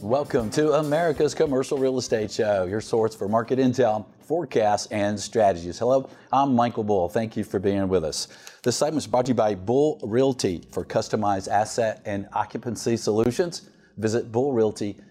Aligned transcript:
Welcome 0.00 0.48
to 0.50 0.74
America's 0.74 1.34
Commercial 1.34 1.76
Real 1.76 1.98
Estate 1.98 2.30
Show, 2.30 2.64
your 2.66 2.80
source 2.80 3.16
for 3.16 3.28
market 3.28 3.58
intel, 3.58 4.06
forecasts, 4.20 4.86
and 4.92 5.18
strategies. 5.18 5.80
Hello, 5.80 6.08
I'm 6.32 6.54
Michael 6.54 6.84
Bull. 6.84 7.08
Thank 7.08 7.36
you 7.36 7.42
for 7.42 7.58
being 7.58 7.88
with 7.88 8.04
us. 8.04 8.28
This 8.62 8.76
segment 8.76 9.02
is 9.02 9.08
brought 9.08 9.26
to 9.26 9.30
you 9.30 9.34
by 9.34 9.56
Bull 9.56 9.98
Realty 10.04 10.62
for 10.70 10.84
customized 10.84 11.48
asset 11.48 12.00
and 12.04 12.28
occupancy 12.32 12.96
solutions. 12.96 13.68
Visit 13.96 14.30
bullrealty.com. 14.30 15.07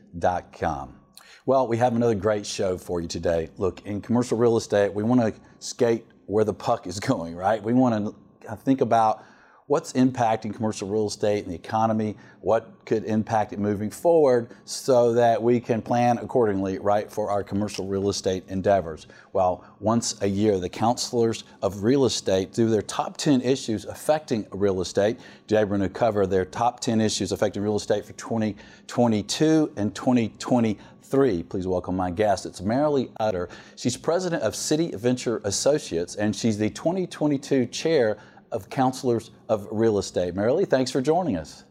Well, 1.46 1.68
we 1.68 1.78
have 1.78 1.96
another 1.96 2.16
great 2.16 2.46
show 2.46 2.78
for 2.78 3.00
you 3.00 3.08
today. 3.08 3.50
Look, 3.58 3.86
in 3.86 4.02
commercial 4.02 4.38
real 4.38 4.58
estate, 4.58 4.94
we 4.94 5.04
want 5.04 5.22
to 5.22 5.40
skate 5.60 6.06
where 6.26 6.44
the 6.44 6.54
puck 6.54 6.88
is 6.88 7.00
going, 7.12 7.36
right? 7.36 7.62
We 7.62 7.74
want 7.74 8.14
to 8.42 8.56
think 8.58 8.82
about 8.82 9.24
what's 9.68 9.92
impacting 9.94 10.56
commercial 10.56 10.88
real 10.88 11.08
estate 11.08 11.44
and 11.44 11.52
the 11.52 11.56
economy, 11.56 12.16
what 12.40 12.72
could 12.86 13.04
impact 13.04 13.52
it 13.52 13.60
moving 13.60 13.90
forward 13.90 14.50
so 14.64 15.12
that 15.14 15.44
we 15.44 15.60
can 15.60 15.82
plan 15.82 16.18
accordingly, 16.20 16.80
right, 16.80 17.12
for 17.12 17.30
our 17.30 17.44
commercial 17.44 17.86
real 17.86 18.10
estate 18.10 18.46
endeavors. 18.48 19.08
Well, 19.34 19.66
once 19.82 20.22
a 20.22 20.28
year, 20.28 20.58
the 20.58 20.70
counselors 20.70 21.44
of 21.62 21.84
real 21.84 22.06
estate 22.06 22.54
do 22.54 22.70
their 22.70 22.82
top 22.82 23.18
10 23.18 23.42
issues 23.42 23.84
affecting 23.84 24.48
real 24.52 24.80
estate. 24.80 25.20
Today, 25.48 25.66
we're 25.66 25.78
going 25.78 25.82
to 25.82 25.90
cover 25.90 26.26
their 26.26 26.46
top 26.46 26.80
10 26.80 27.02
issues 27.02 27.34
affecting 27.34 27.62
real 27.62 27.76
estate 27.76 28.06
for 28.06 28.14
2022 28.14 29.74
and 29.76 29.94
2023. 29.94 31.44
Please 31.44 31.68
welcome 31.68 31.96
my 31.96 32.10
guest. 32.10 32.46
It's 32.46 32.62
Marilee 32.62 33.10
Utter. 33.20 33.50
She's 33.76 33.98
president 33.98 34.44
of 34.44 34.54
Citiventure 34.54 35.42
Associates, 35.44 36.16
and 36.16 36.34
she's 36.34 36.58
the 36.58 36.70
2022 36.70 37.66
chair 37.66 38.18
of 38.52 38.70
Counselors 38.70 39.32
of 39.50 39.68
Real 39.72 39.98
Estate. 40.00 40.34
Marilee, 40.36 40.68
thanks 40.68 40.92
for 40.92 41.02
joining 41.02 41.38
us. 41.38 41.64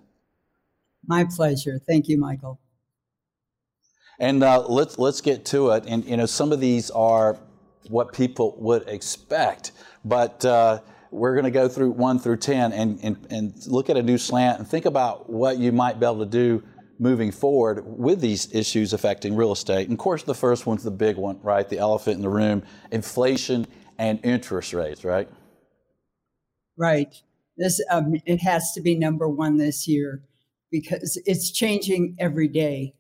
My 1.06 1.24
pleasure. 1.24 1.78
Thank 1.86 2.08
you, 2.08 2.19
Michael. 2.19 2.60
And 4.19 4.42
uh, 4.42 4.66
let's 4.66 4.98
let's 4.98 5.20
get 5.20 5.44
to 5.47 5.70
it. 5.70 5.84
And 5.86 6.04
you 6.04 6.16
know, 6.16 6.27
some 6.27 6.52
of 6.52 6.60
these 6.60 6.91
are 6.91 7.38
what 7.88 8.12
people 8.12 8.56
would 8.58 8.88
expect, 8.88 9.72
but 10.04 10.44
uh, 10.44 10.80
we're 11.10 11.34
going 11.34 11.44
to 11.44 11.50
go 11.50 11.69
through 11.69 11.91
one 11.92 12.19
through 12.19 12.38
ten 12.38 12.72
and, 12.72 12.98
and 13.02 13.27
and 13.30 13.66
look 13.66 13.91
at 13.91 13.97
a 13.97 14.02
new 14.02 14.19
slant 14.19 14.58
and 14.58 14.66
think 14.66 14.86
about 14.86 15.30
what 15.30 15.58
you 15.58 15.70
might 15.70 16.00
be 16.00 16.06
able 16.06 16.20
to 16.20 16.27
do 16.27 16.62
moving 16.98 17.30
forward 17.30 17.84
with 17.84 18.20
these 18.22 18.52
issues 18.54 18.94
affecting 18.94 19.36
real 19.36 19.52
estate. 19.52 19.88
And 19.88 19.92
of 19.92 19.98
course, 19.98 20.22
the 20.22 20.34
first 20.34 20.64
one's 20.64 20.82
the 20.82 20.91
big 20.91 21.16
one, 21.16 21.38
right? 21.42 21.69
The 21.69 21.78
elephant 21.78 22.16
in 22.16 22.22
the 22.22 22.30
room: 22.30 22.62
inflation 22.91 23.66
and 23.98 24.19
interest 24.24 24.72
rates, 24.72 25.04
right? 25.04 25.28
Right. 26.77 27.14
This 27.56 27.80
um, 27.91 28.14
it 28.27 28.38
has 28.38 28.72
to 28.72 28.80
be 28.80 28.94
number 28.94 29.28
one 29.28 29.56
this 29.56 29.88
year 29.88 30.22
because 30.70 31.20
it's 31.24 31.50
changing 31.50 32.16
every 32.19 32.48
day. 32.48 32.94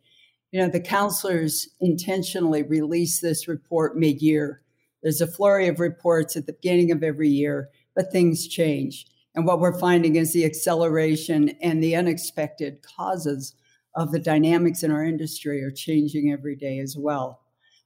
You 0.50 0.60
know, 0.60 0.68
the 0.68 0.80
counselors 0.80 1.68
intentionally 1.80 2.62
release 2.62 3.20
this 3.20 3.48
report 3.48 3.96
mid-year. 3.96 4.62
There's 5.02 5.20
a 5.20 5.26
flurry 5.26 5.68
of 5.68 5.80
reports 5.80 6.36
at 6.36 6.46
the 6.46 6.54
beginning 6.54 6.90
of 6.90 7.02
every 7.02 7.28
year, 7.28 7.68
but 7.94 8.10
things 8.10 8.48
change. 8.48 9.06
And 9.34 9.46
what 9.46 9.60
we're 9.60 9.78
finding 9.78 10.16
is 10.16 10.32
the 10.32 10.46
acceleration 10.46 11.50
and 11.60 11.82
the 11.82 11.94
unexpected 11.94 12.82
causes 12.82 13.54
of 13.94 14.12
the 14.12 14.18
dynamics 14.18 14.82
in 14.82 14.90
our 14.90 15.04
industry 15.04 15.62
are 15.62 15.70
changing 15.70 16.32
every 16.32 16.56
day 16.56 16.78
as 16.78 16.96
well. 16.96 17.40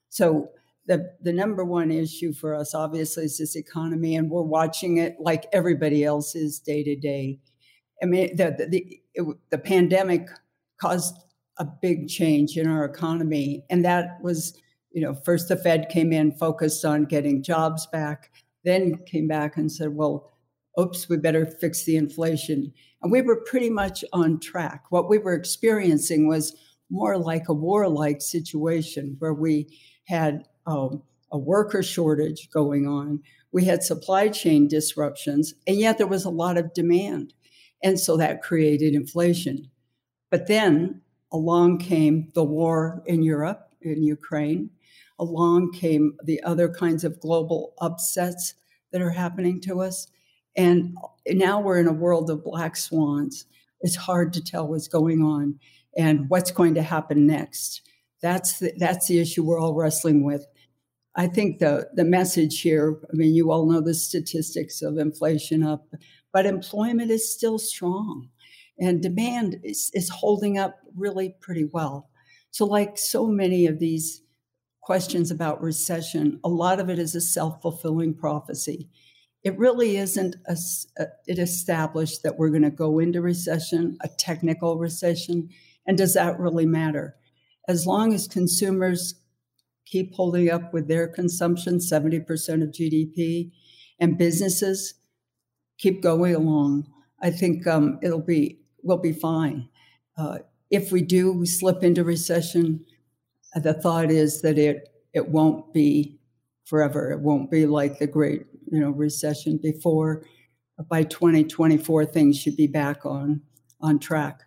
So 0.08 0.50
the, 0.86 1.12
the 1.20 1.32
number 1.32 1.64
one 1.64 1.90
issue 1.90 2.32
for 2.32 2.54
us, 2.54 2.74
obviously, 2.74 3.24
is 3.24 3.38
this 3.38 3.56
economy, 3.56 4.16
and 4.16 4.30
we're 4.30 4.42
watching 4.42 4.96
it 4.96 5.16
like 5.20 5.46
everybody 5.52 6.04
else 6.04 6.34
is 6.34 6.58
day 6.58 6.82
to 6.82 6.96
day. 6.96 7.38
I 8.02 8.06
mean, 8.06 8.34
the, 8.36 8.54
the, 8.56 8.66
the, 8.66 9.00
it, 9.14 9.36
the 9.50 9.58
pandemic 9.58 10.28
caused 10.80 11.16
a 11.58 11.64
big 11.64 12.08
change 12.08 12.56
in 12.56 12.66
our 12.66 12.84
economy, 12.84 13.64
and 13.70 13.84
that 13.84 14.18
was, 14.22 14.58
you 14.92 15.02
know, 15.02 15.14
first 15.14 15.48
the 15.48 15.56
Fed 15.56 15.88
came 15.90 16.12
in, 16.12 16.32
focused 16.32 16.84
on 16.84 17.04
getting 17.04 17.42
jobs 17.42 17.86
back, 17.86 18.32
then 18.64 18.96
came 19.06 19.28
back 19.28 19.56
and 19.56 19.70
said, 19.70 19.94
well, 19.94 20.32
oops, 20.78 21.08
we 21.08 21.16
better 21.16 21.46
fix 21.46 21.84
the 21.84 21.96
inflation. 21.96 22.72
And 23.02 23.12
we 23.12 23.22
were 23.22 23.44
pretty 23.44 23.70
much 23.70 24.04
on 24.12 24.40
track. 24.40 24.84
What 24.90 25.08
we 25.08 25.18
were 25.18 25.34
experiencing 25.34 26.28
was 26.28 26.56
more 26.90 27.18
like 27.18 27.48
a 27.48 27.54
war-like 27.54 28.20
situation 28.20 29.16
where 29.18 29.34
we 29.34 29.78
had 30.06 30.44
um, 30.66 31.02
a 31.32 31.38
worker 31.38 31.82
shortage 31.82 32.50
going 32.50 32.86
on. 32.86 33.20
We 33.52 33.64
had 33.64 33.82
supply 33.82 34.28
chain 34.28 34.68
disruptions, 34.68 35.54
and 35.66 35.76
yet 35.76 35.98
there 35.98 36.06
was 36.06 36.24
a 36.24 36.30
lot 36.30 36.56
of 36.56 36.74
demand. 36.74 37.34
And 37.82 37.98
so 37.98 38.16
that 38.16 38.42
created 38.42 38.94
inflation. 38.94 39.70
But 40.30 40.46
then 40.46 41.00
along 41.32 41.78
came 41.78 42.30
the 42.34 42.44
war 42.44 43.02
in 43.06 43.22
Europe, 43.22 43.72
in 43.80 44.02
Ukraine. 44.02 44.70
Along 45.18 45.72
came 45.72 46.16
the 46.24 46.42
other 46.42 46.68
kinds 46.68 47.04
of 47.04 47.20
global 47.20 47.74
upsets 47.80 48.54
that 48.92 49.02
are 49.02 49.10
happening 49.10 49.60
to 49.62 49.80
us. 49.80 50.08
And 50.56 50.96
now 51.28 51.60
we're 51.60 51.78
in 51.78 51.86
a 51.86 51.92
world 51.92 52.30
of 52.30 52.44
black 52.44 52.76
swans. 52.76 53.46
It's 53.80 53.96
hard 53.96 54.32
to 54.34 54.44
tell 54.44 54.66
what's 54.66 54.88
going 54.88 55.22
on 55.22 55.58
and 55.96 56.28
what's 56.28 56.50
going 56.50 56.74
to 56.74 56.82
happen 56.82 57.26
next. 57.26 57.82
That's 58.22 58.58
the, 58.58 58.72
that's 58.76 59.06
the 59.06 59.18
issue 59.18 59.44
we're 59.44 59.60
all 59.60 59.74
wrestling 59.74 60.24
with. 60.24 60.46
I 61.16 61.26
think 61.26 61.58
the, 61.58 61.88
the 61.94 62.04
message 62.04 62.60
here, 62.60 63.00
I 63.12 63.16
mean, 63.16 63.34
you 63.34 63.50
all 63.50 63.66
know 63.66 63.80
the 63.80 63.94
statistics 63.94 64.82
of 64.82 64.98
inflation 64.98 65.62
up, 65.62 65.86
but 66.32 66.46
employment 66.46 67.10
is 67.10 67.32
still 67.32 67.58
strong 67.58 68.28
and 68.78 69.02
demand 69.02 69.60
is, 69.62 69.90
is 69.92 70.08
holding 70.08 70.58
up 70.58 70.78
really 70.96 71.34
pretty 71.40 71.64
well. 71.64 72.10
So, 72.50 72.64
like 72.64 72.98
so 72.98 73.26
many 73.26 73.66
of 73.66 73.78
these 73.78 74.22
questions 74.80 75.30
about 75.30 75.62
recession, 75.62 76.40
a 76.42 76.48
lot 76.48 76.80
of 76.80 76.88
it 76.88 76.98
is 76.98 77.14
a 77.14 77.20
self 77.20 77.60
fulfilling 77.62 78.14
prophecy. 78.14 78.88
It 79.44 79.58
really 79.58 79.96
isn't 79.96 80.36
a, 80.46 80.56
a, 80.98 81.06
it 81.26 81.38
established 81.38 82.22
that 82.22 82.38
we're 82.38 82.50
going 82.50 82.62
to 82.62 82.70
go 82.70 82.98
into 82.98 83.20
recession, 83.20 83.96
a 84.02 84.08
technical 84.08 84.78
recession, 84.78 85.48
and 85.86 85.96
does 85.96 86.14
that 86.14 86.38
really 86.38 86.66
matter? 86.66 87.16
As 87.70 87.86
long 87.86 88.12
as 88.12 88.26
consumers 88.26 89.14
keep 89.86 90.12
holding 90.14 90.50
up 90.50 90.72
with 90.72 90.88
their 90.88 91.06
consumption, 91.06 91.78
70% 91.78 92.26
of 92.64 92.70
GDP, 92.70 93.52
and 94.00 94.18
businesses 94.18 94.94
keep 95.78 96.02
going 96.02 96.34
along, 96.34 96.88
I 97.22 97.30
think 97.30 97.68
um, 97.68 98.00
it'll 98.02 98.26
be 98.26 98.58
we'll 98.82 98.96
be 98.98 99.12
fine. 99.12 99.68
Uh, 100.18 100.38
if 100.70 100.90
we 100.90 101.00
do 101.00 101.46
slip 101.46 101.84
into 101.84 102.02
recession, 102.02 102.84
the 103.54 103.74
thought 103.74 104.10
is 104.10 104.42
that 104.42 104.58
it 104.58 104.88
it 105.12 105.28
won't 105.28 105.72
be 105.72 106.18
forever. 106.64 107.12
It 107.12 107.20
won't 107.20 107.52
be 107.52 107.66
like 107.66 108.00
the 108.00 108.08
great 108.08 108.46
you 108.72 108.80
know 108.80 108.90
recession 108.90 109.60
before. 109.62 110.24
By 110.88 111.04
2024, 111.04 112.06
things 112.06 112.36
should 112.36 112.56
be 112.56 112.66
back 112.66 113.06
on 113.06 113.42
on 113.80 114.00
track. 114.00 114.40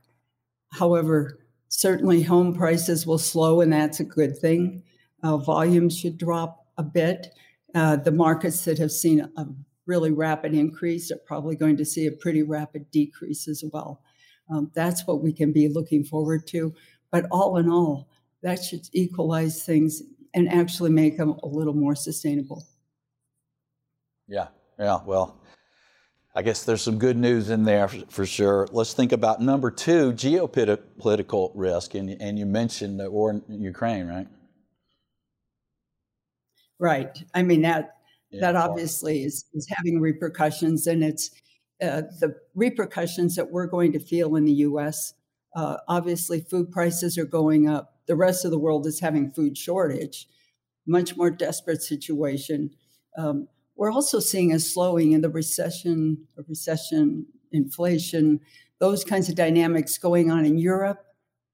However, 0.73 1.39
certainly 1.75 2.21
home 2.21 2.53
prices 2.53 3.07
will 3.07 3.17
slow, 3.17 3.61
and 3.61 3.73
that's 3.73 3.99
a 3.99 4.03
good 4.03 4.37
thing 4.37 4.83
uh, 5.23 5.37
volumes 5.37 5.97
should 5.97 6.17
drop 6.17 6.67
a 6.77 6.83
bit. 6.83 7.27
Uh, 7.73 7.95
the 7.95 8.11
markets 8.11 8.63
that 8.65 8.77
have 8.77 8.91
seen 8.91 9.21
a 9.37 9.47
really 9.85 10.11
rapid 10.11 10.53
increase 10.53 11.11
are 11.11 11.19
probably 11.25 11.55
going 11.55 11.77
to 11.77 11.85
see 11.85 12.05
a 12.05 12.11
pretty 12.11 12.43
rapid 12.43 12.89
decrease 12.91 13.47
as 13.47 13.63
well. 13.73 14.01
Um, 14.49 14.71
that's 14.75 15.07
what 15.07 15.23
we 15.23 15.33
can 15.33 15.51
be 15.51 15.67
looking 15.67 16.03
forward 16.03 16.45
to. 16.47 16.73
But 17.11 17.25
all 17.31 17.57
in 17.57 17.69
all, 17.69 18.09
that 18.43 18.63
should 18.63 18.87
equalize 18.91 19.63
things 19.63 20.03
and 20.33 20.49
actually 20.49 20.91
make 20.91 21.17
them 21.17 21.31
a 21.43 21.47
little 21.47 21.73
more 21.73 21.95
sustainable. 21.95 22.63
Yeah, 24.27 24.47
yeah. 24.77 24.99
Well, 25.05 25.41
I 26.35 26.41
guess 26.41 26.63
there's 26.63 26.81
some 26.81 26.97
good 26.97 27.17
news 27.17 27.49
in 27.49 27.63
there 27.63 27.87
for 27.87 28.25
sure. 28.25 28.67
Let's 28.71 28.93
think 28.93 29.11
about 29.11 29.39
number 29.39 29.69
two, 29.69 30.13
geopolitical 30.13 31.51
risk. 31.53 31.93
And, 31.93 32.09
and 32.19 32.39
you 32.39 32.47
mentioned 32.47 32.99
the 32.99 33.11
war 33.11 33.31
in 33.31 33.61
Ukraine, 33.61 34.07
right? 34.07 34.27
Right. 36.79 37.23
I 37.33 37.43
mean 37.43 37.61
that 37.61 37.97
yeah, 38.31 38.41
that 38.41 38.55
obviously 38.55 39.23
is, 39.23 39.45
is 39.53 39.67
having 39.69 40.01
repercussions, 40.01 40.87
and 40.87 41.03
it's 41.03 41.29
uh, 41.81 42.01
the 42.19 42.35
repercussions 42.55 43.35
that 43.35 43.51
we're 43.51 43.67
going 43.67 43.91
to 43.93 43.99
feel 43.99 44.35
in 44.35 44.45
the 44.45 44.53
U.S. 44.53 45.13
Uh, 45.55 45.77
obviously, 45.87 46.41
food 46.41 46.71
prices 46.71 47.17
are 47.17 47.25
going 47.25 47.69
up. 47.69 47.99
The 48.07 48.15
rest 48.15 48.43
of 48.43 48.51
the 48.51 48.59
world 48.59 48.87
is 48.87 48.99
having 48.99 49.31
food 49.31 49.57
shortage, 49.57 50.27
much 50.87 51.15
more 51.15 51.29
desperate 51.29 51.83
situation. 51.83 52.71
Um, 53.17 53.47
we're 53.75 53.91
also 53.91 54.19
seeing 54.19 54.53
a 54.53 54.59
slowing 54.59 55.11
in 55.11 55.21
the 55.21 55.29
recession, 55.29 56.27
recession, 56.47 57.25
inflation, 57.51 58.39
those 58.79 59.03
kinds 59.03 59.29
of 59.29 59.35
dynamics 59.35 59.97
going 59.97 60.29
on 60.29 60.45
in 60.45 60.57
Europe, 60.57 60.99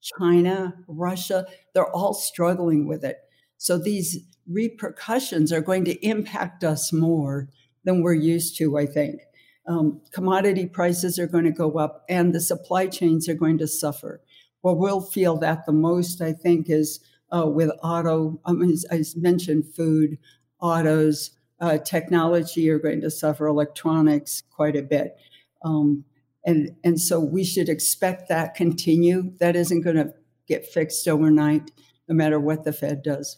China, 0.02 0.74
Russia, 0.88 1.46
they're 1.74 1.92
all 1.92 2.14
struggling 2.14 2.88
with 2.88 3.04
it. 3.04 3.18
So 3.58 3.78
these 3.78 4.18
repercussions 4.48 5.52
are 5.52 5.62
going 5.62 5.86
to 5.86 6.06
impact 6.06 6.64
us 6.64 6.92
more 6.92 7.50
than 7.84 8.02
we're 8.02 8.14
used 8.14 8.58
to, 8.58 8.78
I 8.78 8.86
think. 8.86 9.22
Um, 9.68 10.02
commodity 10.12 10.66
prices 10.66 11.20
are 11.20 11.28
going 11.28 11.44
to 11.44 11.52
go 11.52 11.78
up 11.78 12.04
and 12.10 12.34
the 12.34 12.42
supply 12.42 12.88
chains 12.88 13.30
are 13.30 13.36
going 13.36 13.58
to 13.60 13.68
suffer. 13.68 14.22
Well, 14.64 14.76
we'll 14.76 15.02
feel 15.02 15.38
that 15.38 15.66
the 15.66 15.74
most, 15.74 16.22
I 16.22 16.34
think, 16.34 16.70
is 16.70 17.00
uh, 17.32 17.48
with 17.48 17.70
auto, 17.84 18.40
I, 18.46 18.54
mean, 18.54 18.76
I 18.92 19.04
mentioned 19.16 19.74
food, 19.76 20.18
autos, 20.60 21.32
uh, 21.60 21.78
technology 21.78 22.70
are 22.70 22.80
going 22.80 23.02
to 23.02 23.12
suffer, 23.12 23.48
electronics 23.48 24.44
quite 24.50 24.76
a 24.76 24.82
bit. 24.82 25.18
Um, 25.64 26.06
and, 26.46 26.76
and 26.84 27.00
so 27.00 27.20
we 27.20 27.44
should 27.44 27.70
expect 27.70 28.30
that 28.30 28.56
continue. 28.56 29.34
That 29.40 29.56
isn't 29.56 29.82
going 29.82 29.98
to 29.98 30.14
get 30.48 30.66
fixed 30.66 31.08
overnight, 31.08 31.72
no 32.08 32.16
matter 32.16 32.40
what 32.40 32.64
the 32.64 32.74
Fed 32.74 33.04
does. 33.04 33.38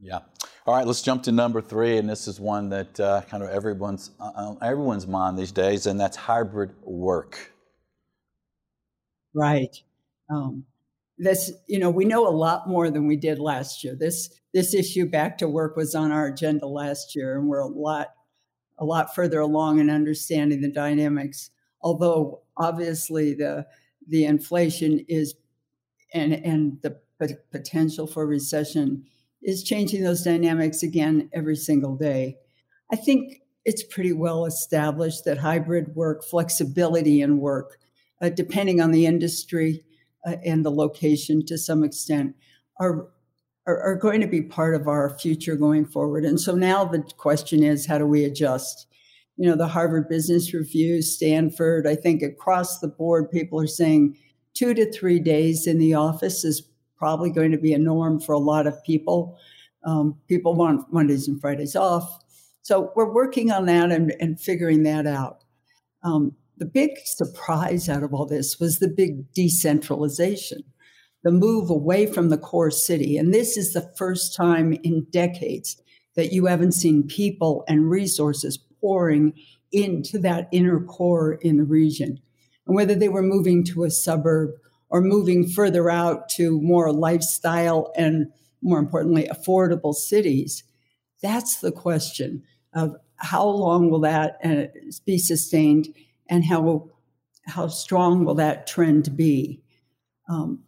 Yeah. 0.00 0.20
All 0.66 0.74
right, 0.74 0.86
let's 0.86 1.02
jump 1.02 1.24
to 1.24 1.32
number 1.32 1.60
three, 1.60 1.98
and 1.98 2.08
this 2.08 2.28
is 2.28 2.38
one 2.38 2.68
that 2.70 2.98
uh, 3.00 3.22
kind 3.22 3.42
of 3.42 3.50
everyone's 3.50 4.10
uh, 4.20 4.54
everyone's 4.62 5.06
mind 5.06 5.38
these 5.38 5.52
days, 5.52 5.86
and 5.86 5.98
that's 5.98 6.16
hybrid 6.16 6.70
work. 6.82 7.52
Right. 9.34 9.74
Um, 10.28 10.64
this, 11.20 11.52
you 11.66 11.78
know, 11.78 11.90
we 11.90 12.06
know 12.06 12.26
a 12.26 12.30
lot 12.30 12.66
more 12.66 12.90
than 12.90 13.06
we 13.06 13.16
did 13.16 13.38
last 13.38 13.84
year. 13.84 13.94
This 13.94 14.30
this 14.54 14.74
issue 14.74 15.06
back 15.06 15.38
to 15.38 15.48
work 15.48 15.76
was 15.76 15.94
on 15.94 16.10
our 16.10 16.26
agenda 16.26 16.66
last 16.66 17.14
year, 17.14 17.38
and 17.38 17.46
we're 17.46 17.60
a 17.60 17.66
lot 17.66 18.08
a 18.78 18.84
lot 18.84 19.14
further 19.14 19.38
along 19.38 19.78
in 19.78 19.90
understanding 19.90 20.62
the 20.62 20.72
dynamics. 20.72 21.50
Although 21.82 22.40
obviously 22.56 23.34
the 23.34 23.66
the 24.08 24.24
inflation 24.24 25.04
is 25.08 25.34
and 26.14 26.32
and 26.32 26.78
the 26.82 26.98
potential 27.52 28.06
for 28.06 28.26
recession 28.26 29.04
is 29.42 29.62
changing 29.62 30.02
those 30.02 30.22
dynamics 30.22 30.82
again 30.82 31.28
every 31.34 31.56
single 31.56 31.96
day. 31.96 32.36
I 32.90 32.96
think 32.96 33.42
it's 33.66 33.84
pretty 33.84 34.14
well 34.14 34.46
established 34.46 35.26
that 35.26 35.36
hybrid 35.36 35.94
work, 35.94 36.24
flexibility 36.24 37.20
in 37.20 37.38
work, 37.38 37.78
uh, 38.22 38.30
depending 38.30 38.80
on 38.80 38.90
the 38.90 39.04
industry 39.04 39.84
uh, 40.26 40.36
and 40.44 40.64
the 40.64 40.70
location 40.70 41.44
to 41.46 41.56
some 41.58 41.84
extent, 41.84 42.34
are, 42.78 43.08
are, 43.66 43.80
are 43.80 43.96
going 43.96 44.20
to 44.20 44.26
be 44.26 44.42
part 44.42 44.74
of 44.74 44.88
our 44.88 45.18
future 45.18 45.56
going 45.56 45.84
forward. 45.84 46.24
And 46.24 46.40
so 46.40 46.54
now 46.54 46.84
the 46.84 47.02
question 47.16 47.62
is, 47.62 47.86
how 47.86 47.98
do 47.98 48.06
we 48.06 48.24
adjust? 48.24 48.86
You 49.36 49.48
know, 49.48 49.56
the 49.56 49.68
Harvard 49.68 50.08
Business 50.08 50.52
Review, 50.52 51.02
Stanford, 51.02 51.86
I 51.86 51.94
think 51.94 52.22
across 52.22 52.80
the 52.80 52.88
board, 52.88 53.30
people 53.30 53.60
are 53.60 53.66
saying 53.66 54.18
two 54.54 54.74
to 54.74 54.90
three 54.92 55.18
days 55.18 55.66
in 55.66 55.78
the 55.78 55.94
office 55.94 56.44
is 56.44 56.68
probably 56.96 57.30
going 57.30 57.50
to 57.50 57.58
be 57.58 57.72
a 57.72 57.78
norm 57.78 58.20
for 58.20 58.32
a 58.32 58.38
lot 58.38 58.66
of 58.66 58.82
people. 58.84 59.38
Um, 59.86 60.18
people 60.28 60.54
want 60.54 60.92
Mondays 60.92 61.28
and 61.28 61.40
Fridays 61.40 61.74
off. 61.74 62.18
So 62.62 62.92
we're 62.94 63.12
working 63.12 63.50
on 63.50 63.64
that 63.66 63.90
and, 63.90 64.14
and 64.20 64.38
figuring 64.38 64.82
that 64.82 65.06
out. 65.06 65.44
Um, 66.02 66.36
the 66.60 66.66
big 66.66 66.90
surprise 67.06 67.88
out 67.88 68.02
of 68.02 68.12
all 68.12 68.26
this 68.26 68.60
was 68.60 68.78
the 68.78 68.88
big 68.88 69.32
decentralization, 69.32 70.62
the 71.24 71.32
move 71.32 71.70
away 71.70 72.04
from 72.06 72.28
the 72.28 72.38
core 72.38 72.70
city. 72.70 73.16
And 73.16 73.32
this 73.32 73.56
is 73.56 73.72
the 73.72 73.90
first 73.96 74.36
time 74.36 74.76
in 74.84 75.06
decades 75.10 75.80
that 76.16 76.32
you 76.32 76.46
haven't 76.46 76.72
seen 76.72 77.06
people 77.08 77.64
and 77.66 77.90
resources 77.90 78.58
pouring 78.80 79.32
into 79.72 80.18
that 80.18 80.48
inner 80.52 80.80
core 80.80 81.38
in 81.40 81.56
the 81.56 81.64
region. 81.64 82.20
And 82.66 82.76
whether 82.76 82.94
they 82.94 83.08
were 83.08 83.22
moving 83.22 83.64
to 83.64 83.84
a 83.84 83.90
suburb 83.90 84.50
or 84.90 85.00
moving 85.00 85.48
further 85.48 85.88
out 85.88 86.28
to 86.30 86.60
more 86.60 86.92
lifestyle 86.92 87.90
and 87.96 88.26
more 88.60 88.78
importantly, 88.78 89.30
affordable 89.32 89.94
cities, 89.94 90.62
that's 91.22 91.60
the 91.60 91.72
question 91.72 92.42
of 92.74 92.96
how 93.16 93.46
long 93.46 93.90
will 93.90 94.00
that 94.00 94.36
uh, 94.44 94.64
be 95.06 95.16
sustained 95.16 95.88
and 96.30 96.44
how 96.44 96.88
how 97.46 97.68
strong 97.68 98.24
will 98.24 98.36
that 98.36 98.66
trend 98.66 99.16
be? 99.16 99.62
Um, 100.28 100.62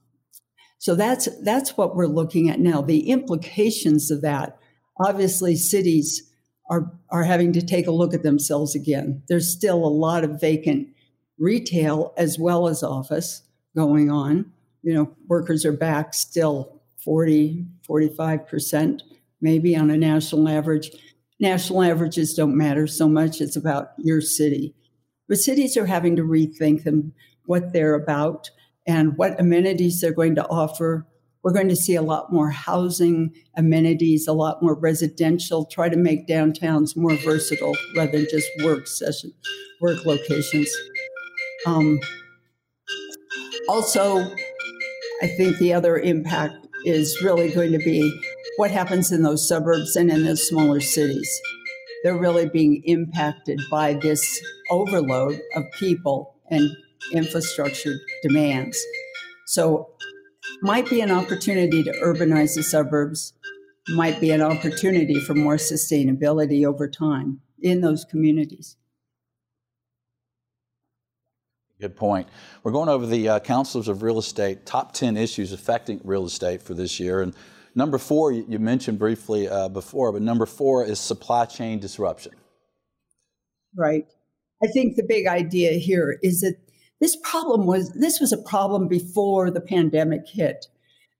so 0.78 0.94
that's 0.94 1.28
that's 1.42 1.76
what 1.76 1.94
we're 1.94 2.06
looking 2.06 2.50
at 2.50 2.60
now. 2.60 2.82
The 2.82 3.08
implications 3.08 4.10
of 4.10 4.20
that, 4.22 4.58
obviously, 4.98 5.56
cities 5.56 6.30
are 6.68 6.92
are 7.10 7.24
having 7.24 7.52
to 7.52 7.64
take 7.64 7.86
a 7.86 7.92
look 7.92 8.12
at 8.12 8.22
themselves 8.22 8.74
again. 8.74 9.22
There's 9.28 9.50
still 9.50 9.84
a 9.84 9.86
lot 9.86 10.24
of 10.24 10.40
vacant 10.40 10.88
retail 11.38 12.12
as 12.16 12.38
well 12.38 12.68
as 12.68 12.82
office 12.82 13.42
going 13.74 14.10
on. 14.10 14.52
You 14.82 14.94
know, 14.94 15.16
workers 15.28 15.64
are 15.64 15.72
back 15.72 16.12
still 16.12 16.82
40, 17.04 17.64
45% 17.88 19.00
maybe 19.42 19.76
on 19.76 19.90
a 19.90 19.98
national 19.98 20.48
average. 20.48 20.90
National 21.38 21.82
averages 21.82 22.32
don't 22.32 22.56
matter 22.56 22.86
so 22.86 23.08
much. 23.08 23.40
It's 23.40 23.56
about 23.56 23.90
your 23.98 24.20
city. 24.20 24.74
But 25.32 25.38
cities 25.38 25.78
are 25.78 25.86
having 25.86 26.16
to 26.16 26.22
rethink 26.22 26.84
them, 26.84 27.14
what 27.46 27.72
they're 27.72 27.94
about, 27.94 28.50
and 28.86 29.16
what 29.16 29.40
amenities 29.40 29.98
they're 29.98 30.12
going 30.12 30.34
to 30.34 30.46
offer. 30.48 31.06
We're 31.42 31.54
going 31.54 31.70
to 31.70 31.74
see 31.74 31.94
a 31.94 32.02
lot 32.02 32.30
more 32.30 32.50
housing 32.50 33.32
amenities, 33.56 34.28
a 34.28 34.34
lot 34.34 34.62
more 34.62 34.74
residential, 34.74 35.64
try 35.64 35.88
to 35.88 35.96
make 35.96 36.28
downtowns 36.28 36.98
more 36.98 37.14
versatile 37.16 37.74
rather 37.96 38.12
than 38.12 38.26
just 38.30 38.46
work 38.62 38.86
session, 38.86 39.32
work 39.80 40.04
locations. 40.04 40.70
Um, 41.66 41.98
also, 43.70 44.18
I 45.22 45.28
think 45.28 45.56
the 45.56 45.72
other 45.72 45.96
impact 45.96 46.56
is 46.84 47.22
really 47.22 47.50
going 47.52 47.72
to 47.72 47.78
be 47.78 48.20
what 48.58 48.70
happens 48.70 49.10
in 49.10 49.22
those 49.22 49.48
suburbs 49.48 49.96
and 49.96 50.10
in 50.10 50.24
those 50.24 50.46
smaller 50.46 50.80
cities 50.80 51.40
they're 52.02 52.18
really 52.18 52.48
being 52.48 52.82
impacted 52.84 53.60
by 53.70 53.94
this 53.94 54.40
overload 54.70 55.40
of 55.54 55.64
people 55.78 56.34
and 56.50 56.70
infrastructure 57.12 57.94
demands. 58.22 58.80
So, 59.46 59.88
might 60.60 60.88
be 60.88 61.00
an 61.00 61.10
opportunity 61.10 61.82
to 61.82 61.92
urbanize 61.92 62.54
the 62.54 62.62
suburbs, 62.62 63.32
might 63.88 64.20
be 64.20 64.30
an 64.30 64.42
opportunity 64.42 65.18
for 65.20 65.34
more 65.34 65.56
sustainability 65.56 66.64
over 66.64 66.88
time 66.88 67.40
in 67.60 67.80
those 67.80 68.04
communities. 68.04 68.76
Good 71.80 71.96
point. 71.96 72.28
We're 72.62 72.70
going 72.70 72.88
over 72.88 73.06
the 73.06 73.28
uh, 73.28 73.40
Counselors 73.40 73.88
of 73.88 74.04
Real 74.04 74.18
Estate 74.18 74.64
top 74.64 74.92
10 74.92 75.16
issues 75.16 75.52
affecting 75.52 76.00
real 76.04 76.24
estate 76.24 76.62
for 76.62 76.74
this 76.74 77.00
year. 77.00 77.22
And 77.22 77.34
Number 77.74 77.98
four, 77.98 78.32
you 78.32 78.58
mentioned 78.58 78.98
briefly 78.98 79.48
uh, 79.48 79.68
before, 79.68 80.12
but 80.12 80.22
number 80.22 80.46
four 80.46 80.84
is 80.84 81.00
supply 81.00 81.46
chain 81.46 81.78
disruption. 81.78 82.32
Right. 83.74 84.06
I 84.62 84.66
think 84.68 84.96
the 84.96 85.06
big 85.06 85.26
idea 85.26 85.72
here 85.72 86.18
is 86.22 86.40
that 86.40 86.56
this 87.00 87.16
problem 87.16 87.66
was 87.66 87.92
this 87.94 88.20
was 88.20 88.32
a 88.32 88.38
problem 88.38 88.88
before 88.88 89.50
the 89.50 89.60
pandemic 89.60 90.22
hit. 90.26 90.66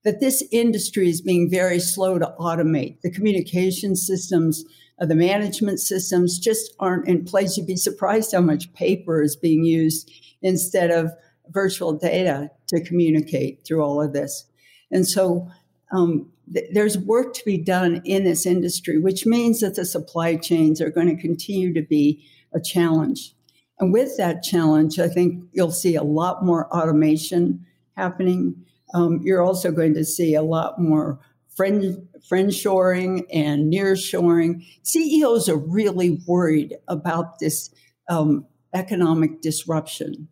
That 0.05 0.21
this 0.21 0.45
industry 0.53 1.09
is 1.09 1.21
being 1.21 1.49
very 1.51 1.79
slow 1.79 2.19
to 2.19 2.35
automate. 2.39 3.01
The 3.03 3.11
communication 3.11 3.97
systems, 3.97 4.65
uh, 5.01 5.07
the 5.07 5.15
management 5.15 5.81
systems 5.81 6.39
just 6.39 6.75
aren't 6.81 7.09
in 7.09 7.25
place. 7.25 7.57
You'd 7.57 7.67
be 7.67 7.77
surprised 7.77 8.33
how 8.33 8.41
much 8.41 8.73
paper 8.75 9.23
is 9.23 9.37
being 9.37 9.65
used 9.65 10.11
instead 10.43 10.91
of 10.91 11.13
virtual 11.49 11.93
data 11.93 12.51
to 12.69 12.85
communicate 12.85 13.65
through 13.67 13.83
all 13.83 14.03
of 14.03 14.13
this. 14.13 14.45
And 14.91 15.07
so 15.09 15.49
um, 15.93 16.32
th- 16.53 16.71
there's 16.73 16.99
work 16.99 17.35
to 17.35 17.45
be 17.45 17.59
done 17.59 18.03
in 18.05 18.25
this 18.25 18.47
industry, 18.47 18.99
which 18.99 19.27
means 19.27 19.61
that 19.61 19.75
the 19.75 19.85
supply 19.85 20.37
chains 20.37 20.81
are 20.81 20.91
going 20.91 21.15
to 21.15 21.21
continue 21.21 21.73
to 21.75 21.83
be 21.83 22.25
a 22.55 22.61
challenge. 22.61 23.35
And 23.79 23.93
with 23.93 24.17
that 24.17 24.43
challenge, 24.43 24.99
I 24.99 25.09
think 25.09 25.45
you'll 25.53 25.73
see 25.73 25.97
a 25.97 26.03
lot 26.03 26.45
more 26.45 26.73
automation 26.75 27.67
happening. 27.97 28.55
Um, 28.95 29.21
you're 29.23 29.43
also 29.43 29.73
going 29.73 29.95
to 29.95 30.05
see 30.05 30.35
a 30.35 30.43
lot 30.43 30.81
more 30.81 31.19
friend 31.55 32.55
shoring 32.55 33.27
and 33.33 33.69
near 33.69 33.97
shoring. 33.97 34.65
CEOs 34.83 35.49
are 35.49 35.57
really 35.57 36.23
worried 36.27 36.77
about 36.89 37.39
this 37.39 37.71
um, 38.09 38.47
economic 38.75 39.41
disruption. 39.41 40.29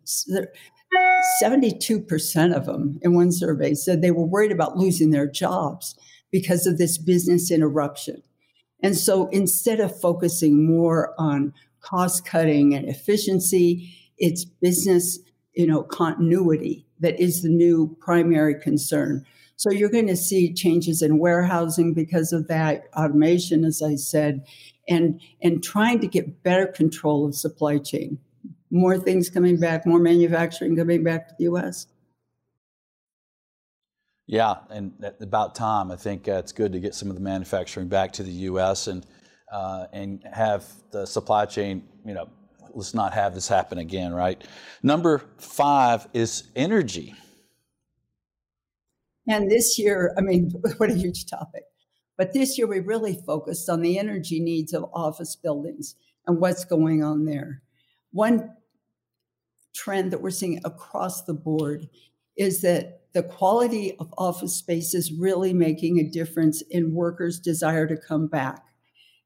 72% 1.41 2.55
of 2.55 2.65
them 2.65 2.99
in 3.01 3.13
one 3.13 3.31
survey 3.31 3.73
said 3.73 4.01
they 4.01 4.11
were 4.11 4.25
worried 4.25 4.51
about 4.51 4.77
losing 4.77 5.11
their 5.11 5.27
jobs 5.27 5.95
because 6.31 6.65
of 6.65 6.77
this 6.77 6.97
business 6.97 7.51
interruption. 7.51 8.21
And 8.81 8.97
so 8.97 9.27
instead 9.27 9.79
of 9.79 9.99
focusing 9.99 10.65
more 10.65 11.13
on 11.17 11.53
cost 11.81 12.25
cutting 12.25 12.73
and 12.73 12.87
efficiency, 12.87 13.93
it's 14.17 14.45
business, 14.45 15.19
you 15.53 15.67
know, 15.67 15.83
continuity 15.83 16.85
that 16.99 17.19
is 17.19 17.41
the 17.41 17.49
new 17.49 17.95
primary 17.99 18.59
concern. 18.59 19.25
So 19.55 19.69
you're 19.69 19.89
going 19.89 20.07
to 20.07 20.17
see 20.17 20.53
changes 20.53 21.03
in 21.03 21.19
warehousing 21.19 21.93
because 21.93 22.33
of 22.33 22.47
that, 22.47 22.85
automation, 22.97 23.63
as 23.63 23.81
I 23.81 23.95
said, 23.95 24.43
and 24.87 25.21
and 25.41 25.63
trying 25.63 25.99
to 25.99 26.07
get 26.07 26.41
better 26.41 26.65
control 26.65 27.27
of 27.27 27.35
supply 27.35 27.77
chain 27.77 28.17
more 28.71 28.97
things 28.97 29.29
coming 29.29 29.59
back, 29.59 29.85
more 29.85 29.99
manufacturing 29.99 30.75
coming 30.75 31.03
back 31.03 31.27
to 31.27 31.35
the 31.37 31.43
U.S. 31.45 31.87
Yeah, 34.27 34.55
and 34.69 34.93
about 35.19 35.55
time. 35.55 35.91
I 35.91 35.97
think 35.97 36.27
uh, 36.27 36.33
it's 36.33 36.53
good 36.53 36.71
to 36.71 36.79
get 36.79 36.95
some 36.95 37.09
of 37.09 37.15
the 37.15 37.21
manufacturing 37.21 37.89
back 37.89 38.13
to 38.13 38.23
the 38.23 38.31
U.S. 38.31 38.87
and 38.87 39.05
uh, 39.51 39.87
and 39.91 40.23
have 40.31 40.65
the 40.91 41.05
supply 41.05 41.45
chain. 41.45 41.83
You 42.05 42.13
know, 42.13 42.29
let's 42.73 42.93
not 42.93 43.13
have 43.13 43.33
this 43.33 43.49
happen 43.49 43.77
again, 43.77 44.13
right? 44.13 44.41
Number 44.81 45.21
five 45.37 46.07
is 46.13 46.43
energy. 46.55 47.13
And 49.27 49.51
this 49.51 49.77
year, 49.77 50.13
I 50.17 50.21
mean, 50.21 50.51
what 50.77 50.89
a 50.89 50.95
huge 50.95 51.25
topic. 51.25 51.63
But 52.17 52.33
this 52.33 52.57
year, 52.57 52.67
we 52.67 52.79
really 52.79 53.19
focused 53.25 53.69
on 53.69 53.81
the 53.81 53.97
energy 53.97 54.39
needs 54.39 54.73
of 54.73 54.89
office 54.93 55.35
buildings 55.35 55.95
and 56.25 56.39
what's 56.39 56.65
going 56.65 57.03
on 57.03 57.25
there. 57.25 57.63
One 58.11 58.51
trend 59.73 60.11
that 60.11 60.21
we're 60.21 60.29
seeing 60.29 60.59
across 60.63 61.23
the 61.23 61.33
board 61.33 61.87
is 62.37 62.61
that 62.61 63.01
the 63.13 63.23
quality 63.23 63.95
of 63.99 64.13
office 64.17 64.55
space 64.55 64.93
is 64.93 65.11
really 65.11 65.53
making 65.53 65.99
a 65.99 66.09
difference 66.09 66.61
in 66.69 66.93
workers' 66.93 67.39
desire 67.39 67.87
to 67.87 67.97
come 67.97 68.27
back. 68.27 68.63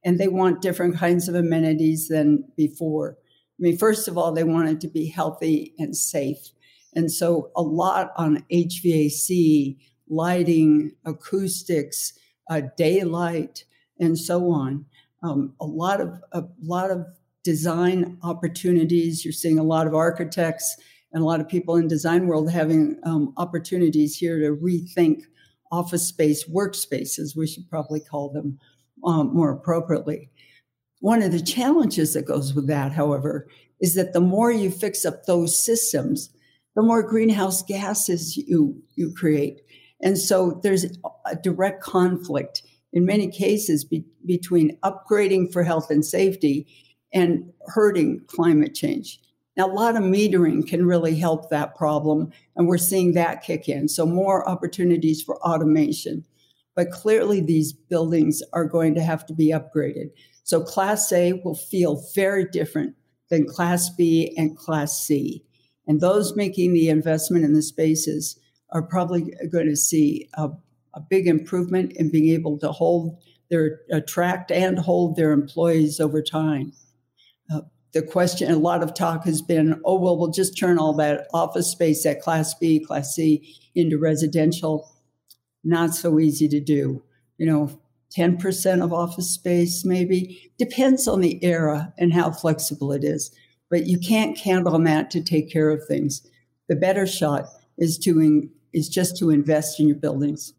And 0.03 0.19
they 0.19 0.27
want 0.27 0.61
different 0.61 0.97
kinds 0.97 1.27
of 1.27 1.35
amenities 1.35 2.07
than 2.07 2.43
before. 2.55 3.17
I 3.21 3.59
mean, 3.59 3.77
first 3.77 4.07
of 4.07 4.17
all, 4.17 4.31
they 4.31 4.43
want 4.43 4.69
it 4.69 4.81
to 4.81 4.87
be 4.87 5.07
healthy 5.07 5.73
and 5.77 5.95
safe. 5.95 6.51
And 6.93 7.11
so, 7.11 7.51
a 7.55 7.61
lot 7.61 8.11
on 8.17 8.43
HVAC, 8.51 9.77
lighting, 10.07 10.91
acoustics, 11.05 12.13
uh, 12.49 12.61
daylight, 12.77 13.65
and 13.99 14.17
so 14.17 14.51
on. 14.51 14.85
Um, 15.23 15.53
a 15.59 15.65
lot 15.65 16.01
of 16.01 16.21
a 16.31 16.43
lot 16.61 16.91
of 16.91 17.05
design 17.45 18.17
opportunities. 18.23 19.23
You're 19.23 19.31
seeing 19.31 19.59
a 19.59 19.63
lot 19.63 19.87
of 19.87 19.93
architects 19.93 20.75
and 21.13 21.21
a 21.21 21.25
lot 21.25 21.39
of 21.39 21.47
people 21.47 21.77
in 21.77 21.87
design 21.87 22.27
world 22.27 22.51
having 22.51 22.99
um, 23.03 23.33
opportunities 23.37 24.17
here 24.17 24.39
to 24.39 24.55
rethink 24.55 25.21
office 25.71 26.07
space 26.07 26.49
workspaces. 26.49 27.37
We 27.37 27.47
should 27.47 27.69
probably 27.69 28.01
call 28.01 28.29
them 28.29 28.59
um, 29.05 29.33
more 29.33 29.51
appropriately. 29.51 30.29
One 30.99 31.21
of 31.21 31.31
the 31.31 31.41
challenges 31.41 32.13
that 32.15 32.25
goes 32.25 32.53
with 32.53 32.67
that, 32.67 32.91
however, 32.91 33.47
is 33.79 33.93
that 33.93 34.13
the 34.13 34.21
more 34.21 34.51
you 34.51 34.71
fix 34.71 35.05
up 35.05 35.25
those 35.25 35.63
systems, 35.63 36.31
the 36.75 36.81
more 36.81 37.03
greenhouse 37.03 37.61
gases 37.61 38.35
you 38.35 38.81
you 38.95 39.13
create, 39.13 39.61
and 40.01 40.17
so 40.17 40.59
there's 40.63 40.85
a 41.25 41.35
direct 41.35 41.83
conflict 41.83 42.63
in 42.91 43.05
many 43.05 43.29
cases 43.29 43.83
be, 43.83 44.05
between 44.25 44.77
upgrading 44.83 45.51
for 45.53 45.63
health 45.63 45.89
and 45.89 46.03
safety 46.03 46.65
and 47.15 47.51
hurting 47.67 48.21
climate 48.27 48.75
change. 48.75 49.19
Now, 49.57 49.67
a 49.67 49.73
lot 49.73 49.95
of 49.95 50.03
metering 50.03 50.67
can 50.67 50.85
really 50.85 51.15
help 51.15 51.49
that 51.49 51.75
problem, 51.75 52.31
and 52.55 52.67
we're 52.67 52.77
seeing 52.77 53.13
that 53.13 53.41
kick 53.41 53.69
in. 53.69 53.87
So, 53.87 54.05
more 54.05 54.47
opportunities 54.47 55.23
for 55.23 55.41
automation. 55.41 56.25
But 56.75 56.91
clearly, 56.91 57.39
these 57.39 57.71
buildings 57.71 58.43
are 58.51 58.65
going 58.65 58.95
to 58.95 59.01
have 59.01 59.25
to 59.27 59.33
be 59.33 59.51
upgraded. 59.51 60.09
So, 60.43 60.61
Class 60.61 61.11
A 61.13 61.33
will 61.45 61.55
feel 61.55 62.03
very 62.13 62.45
different 62.45 62.95
than 63.29 63.47
Class 63.47 63.89
B 63.89 64.33
and 64.37 64.57
Class 64.57 65.01
C. 65.05 65.41
And 65.87 66.01
those 66.01 66.35
making 66.35 66.73
the 66.73 66.89
investment 66.89 67.45
in 67.45 67.53
the 67.53 67.61
spaces 67.61 68.37
are 68.71 68.83
probably 68.83 69.33
going 69.49 69.67
to 69.67 69.77
see 69.77 70.27
a, 70.33 70.49
a 70.93 70.99
big 71.09 71.27
improvement 71.27 71.93
in 71.93 72.11
being 72.11 72.33
able 72.33 72.57
to 72.59 72.73
hold 72.73 73.17
their 73.49 73.79
attract 73.91 74.51
and 74.51 74.79
hold 74.79 75.15
their 75.15 75.31
employees 75.31 75.99
over 75.99 76.21
time. 76.21 76.73
The 77.95 78.01
question, 78.01 78.51
a 78.51 78.57
lot 78.57 78.83
of 78.83 78.93
talk 78.93 79.23
has 79.23 79.41
been, 79.41 79.79
oh, 79.85 79.97
well, 79.97 80.17
we'll 80.17 80.29
just 80.29 80.57
turn 80.57 80.77
all 80.77 80.93
that 80.95 81.27
office 81.33 81.71
space 81.71 82.05
at 82.05 82.19
Class 82.19 82.53
B, 82.53 82.77
Class 82.77 83.15
C 83.15 83.55
into 83.73 83.97
residential. 83.97 84.91
Not 85.63 85.95
so 85.95 86.19
easy 86.19 86.49
to 86.49 86.59
do. 86.59 87.01
You 87.37 87.45
know, 87.45 87.79
10% 88.13 88.83
of 88.83 88.91
office 88.91 89.31
space, 89.31 89.85
maybe. 89.85 90.51
Depends 90.59 91.07
on 91.07 91.21
the 91.21 91.41
era 91.41 91.93
and 91.97 92.11
how 92.11 92.31
flexible 92.31 92.91
it 92.91 93.05
is. 93.05 93.31
But 93.69 93.87
you 93.87 93.97
can't 93.97 94.37
count 94.37 94.67
on 94.67 94.83
that 94.83 95.09
to 95.11 95.23
take 95.23 95.49
care 95.49 95.69
of 95.69 95.87
things. 95.87 96.21
The 96.67 96.75
better 96.75 97.07
shot 97.07 97.45
is 97.77 97.97
to 97.99 98.19
in, 98.19 98.49
is 98.73 98.89
just 98.89 99.15
to 99.19 99.29
invest 99.29 99.79
in 99.79 99.87
your 99.87 99.95
buildings. 99.95 100.53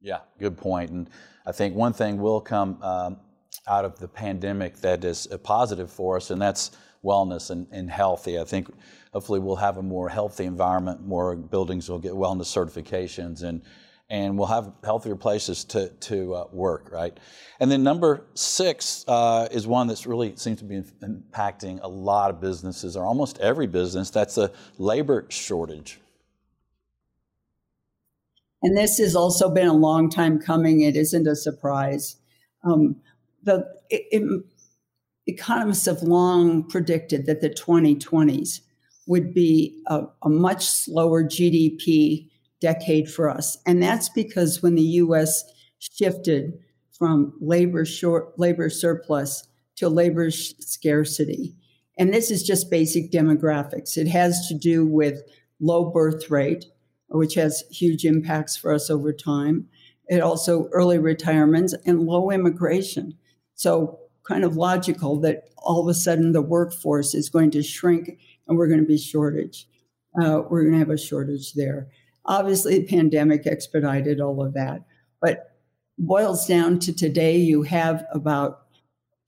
Yeah, 0.00 0.20
good 0.38 0.56
point. 0.56 0.90
And 0.92 1.10
I 1.44 1.52
think 1.52 1.74
one 1.74 1.92
thing 1.92 2.16
will 2.16 2.40
come 2.40 2.82
um, 2.82 3.18
out 3.66 3.84
of 3.84 3.98
the 3.98 4.08
pandemic 4.08 4.76
that 4.78 5.04
is 5.04 5.28
a 5.30 5.38
positive 5.38 5.90
for 5.90 6.16
us, 6.16 6.30
and 6.30 6.40
that's 6.40 6.70
wellness 7.04 7.50
and, 7.50 7.66
and 7.70 7.90
healthy. 7.90 8.38
I 8.38 8.44
think 8.44 8.68
hopefully 9.12 9.40
we'll 9.40 9.56
have 9.56 9.76
a 9.76 9.82
more 9.82 10.08
healthy 10.08 10.44
environment, 10.44 11.06
more 11.06 11.36
buildings 11.36 11.88
will 11.88 11.98
get 11.98 12.12
wellness 12.12 12.46
certifications, 12.46 13.42
and 13.42 13.62
and 14.10 14.36
we'll 14.36 14.48
have 14.48 14.70
healthier 14.84 15.16
places 15.16 15.64
to, 15.64 15.88
to 15.88 16.34
uh, 16.34 16.44
work, 16.52 16.90
right? 16.92 17.18
And 17.60 17.70
then 17.70 17.82
number 17.82 18.26
six 18.34 19.06
uh, 19.08 19.48
is 19.50 19.66
one 19.66 19.86
that's 19.86 20.06
really 20.06 20.36
seems 20.36 20.58
to 20.58 20.66
be 20.66 20.82
impacting 21.02 21.80
a 21.82 21.88
lot 21.88 22.28
of 22.28 22.38
businesses, 22.38 22.94
or 22.94 23.06
almost 23.06 23.38
every 23.38 23.66
business. 23.66 24.10
That's 24.10 24.36
a 24.36 24.52
labor 24.76 25.24
shortage. 25.30 25.98
And 28.62 28.76
this 28.76 28.98
has 28.98 29.16
also 29.16 29.48
been 29.48 29.66
a 29.66 29.72
long 29.74 30.10
time 30.10 30.38
coming. 30.38 30.82
It 30.82 30.94
isn't 30.94 31.26
a 31.26 31.34
surprise. 31.34 32.16
Um, 32.64 33.00
the 33.42 33.66
it, 33.90 34.02
it, 34.10 34.44
economists 35.26 35.86
have 35.86 36.02
long 36.02 36.64
predicted 36.68 37.26
that 37.26 37.40
the 37.40 37.50
2020s 37.50 38.60
would 39.06 39.34
be 39.34 39.82
a, 39.86 40.04
a 40.22 40.28
much 40.28 40.64
slower 40.66 41.22
GDP 41.22 42.28
decade 42.60 43.10
for 43.10 43.28
us. 43.28 43.58
And 43.66 43.82
that's 43.82 44.08
because 44.08 44.62
when 44.62 44.74
the 44.76 44.82
US 44.82 45.44
shifted 45.78 46.58
from 46.92 47.32
labor 47.40 47.84
short 47.84 48.38
labor 48.38 48.70
surplus 48.70 49.48
to 49.76 49.88
labor 49.88 50.30
sh- 50.30 50.52
scarcity. 50.60 51.54
And 51.98 52.14
this 52.14 52.30
is 52.30 52.44
just 52.44 52.70
basic 52.70 53.10
demographics. 53.10 53.96
It 53.96 54.08
has 54.08 54.46
to 54.48 54.54
do 54.54 54.86
with 54.86 55.22
low 55.60 55.90
birth 55.90 56.30
rate, 56.30 56.66
which 57.08 57.34
has 57.34 57.64
huge 57.70 58.04
impacts 58.04 58.56
for 58.56 58.72
us 58.72 58.88
over 58.88 59.12
time. 59.12 59.68
It 60.08 60.20
also 60.20 60.68
early 60.72 60.98
retirements 60.98 61.74
and 61.84 62.06
low 62.06 62.30
immigration. 62.30 63.18
So 63.62 64.00
kind 64.24 64.42
of 64.42 64.56
logical 64.56 65.20
that 65.20 65.48
all 65.56 65.80
of 65.80 65.86
a 65.86 65.94
sudden 65.94 66.32
the 66.32 66.42
workforce 66.42 67.14
is 67.14 67.28
going 67.28 67.52
to 67.52 67.62
shrink 67.62 68.18
and 68.48 68.58
we're 68.58 68.66
going 68.66 68.80
to 68.80 68.86
be 68.86 68.98
shortage. 68.98 69.68
Uh, 70.20 70.42
we're 70.50 70.62
going 70.62 70.72
to 70.72 70.80
have 70.80 70.90
a 70.90 70.98
shortage 70.98 71.52
there. 71.52 71.86
Obviously, 72.24 72.80
the 72.80 72.86
pandemic 72.86 73.46
expedited 73.46 74.20
all 74.20 74.44
of 74.44 74.54
that, 74.54 74.82
but 75.20 75.52
boils 75.96 76.44
down 76.44 76.80
to 76.80 76.92
today, 76.92 77.36
you 77.36 77.62
have 77.62 78.04
about 78.12 78.66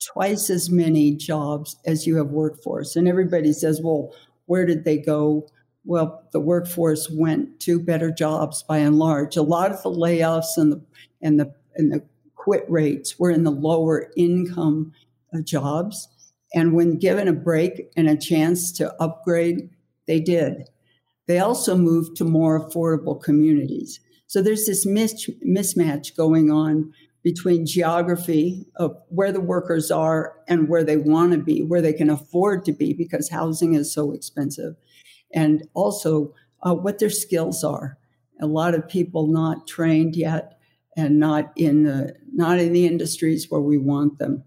twice 0.05 0.51
as 0.51 0.69
many 0.69 1.15
jobs 1.15 1.77
as 1.87 2.05
you 2.05 2.17
have 2.17 2.29
workforce. 2.29 2.97
And 2.97 3.07
everybody 3.07 3.53
says, 3.53 3.81
well, 3.83 4.13
where 4.47 4.67
did 4.67 4.85
they 4.85 4.99
go? 4.99 5.49
Well, 5.85 6.25
the 6.33 6.41
workforce 6.41 7.09
went 7.09 7.61
to 7.61 7.79
better 7.79 8.11
jobs 8.11 8.65
by 8.65 8.79
and 8.79 8.99
large. 8.99 9.37
A 9.37 9.43
lot 9.43 9.71
of 9.71 9.81
the 9.85 9.91
layoffs 9.91 10.57
and 10.57 10.73
the 10.73 10.83
and 11.23 11.39
the 11.39 11.55
and 11.77 11.93
the 11.93 12.03
quit 12.45 12.71
rates 12.71 13.19
were 13.19 13.31
in 13.31 13.43
the 13.43 13.51
lower 13.51 14.11
income 14.19 14.93
uh, 15.35 15.41
jobs. 15.41 16.09
And 16.55 16.75
when 16.75 16.99
given 16.99 17.27
a 17.27 17.33
break 17.33 17.89
and 17.97 18.07
a 18.07 18.19
chance 18.19 18.71
to 18.73 18.95
upgrade, 19.03 19.71
they 20.07 20.21
did. 20.21 20.69
They 21.27 21.39
also 21.39 21.75
moved 21.75 22.17
to 22.19 22.25
more 22.25 22.61
affordable 22.61 23.21
communities. 23.21 23.99
So 24.27 24.43
there's 24.43 24.67
this 24.67 24.85
mis- 24.85 25.31
mismatch 25.43 26.15
going 26.19 26.51
on 26.51 26.93
between 27.23 27.65
geography 27.65 28.67
of 28.77 28.95
where 29.09 29.33
the 29.33 29.41
workers 29.41 29.91
are 29.91 30.35
and 30.47 30.69
where 30.69 30.85
they 30.85 30.99
want 30.99 31.33
to 31.33 31.39
be, 31.39 31.63
where 31.63 31.81
they 31.81 31.95
can 31.95 32.11
afford 32.11 32.67
to 32.67 32.73
be 32.73 32.93
because 32.93 33.31
housing 33.31 33.73
is 33.73 33.91
so 33.91 34.13
expensive, 34.13 34.77
and 35.33 35.67
also 35.73 36.35
uh, 36.63 36.75
what 36.75 36.99
their 36.99 37.09
skills 37.09 37.65
are. 37.65 37.97
A 38.43 38.47
lot 38.47 38.75
of 38.75 38.87
people 38.87 39.29
not 39.29 39.67
trained 39.67 40.15
yet 40.15 40.59
and 40.97 41.19
not 41.19 41.53
in 41.57 41.85
the 41.85 42.15
not 42.33 42.59
in 42.59 42.73
the 42.73 42.87
industries 42.87 43.51
where 43.51 43.61
we 43.61 43.79
want 43.79 44.19
them. 44.19 44.45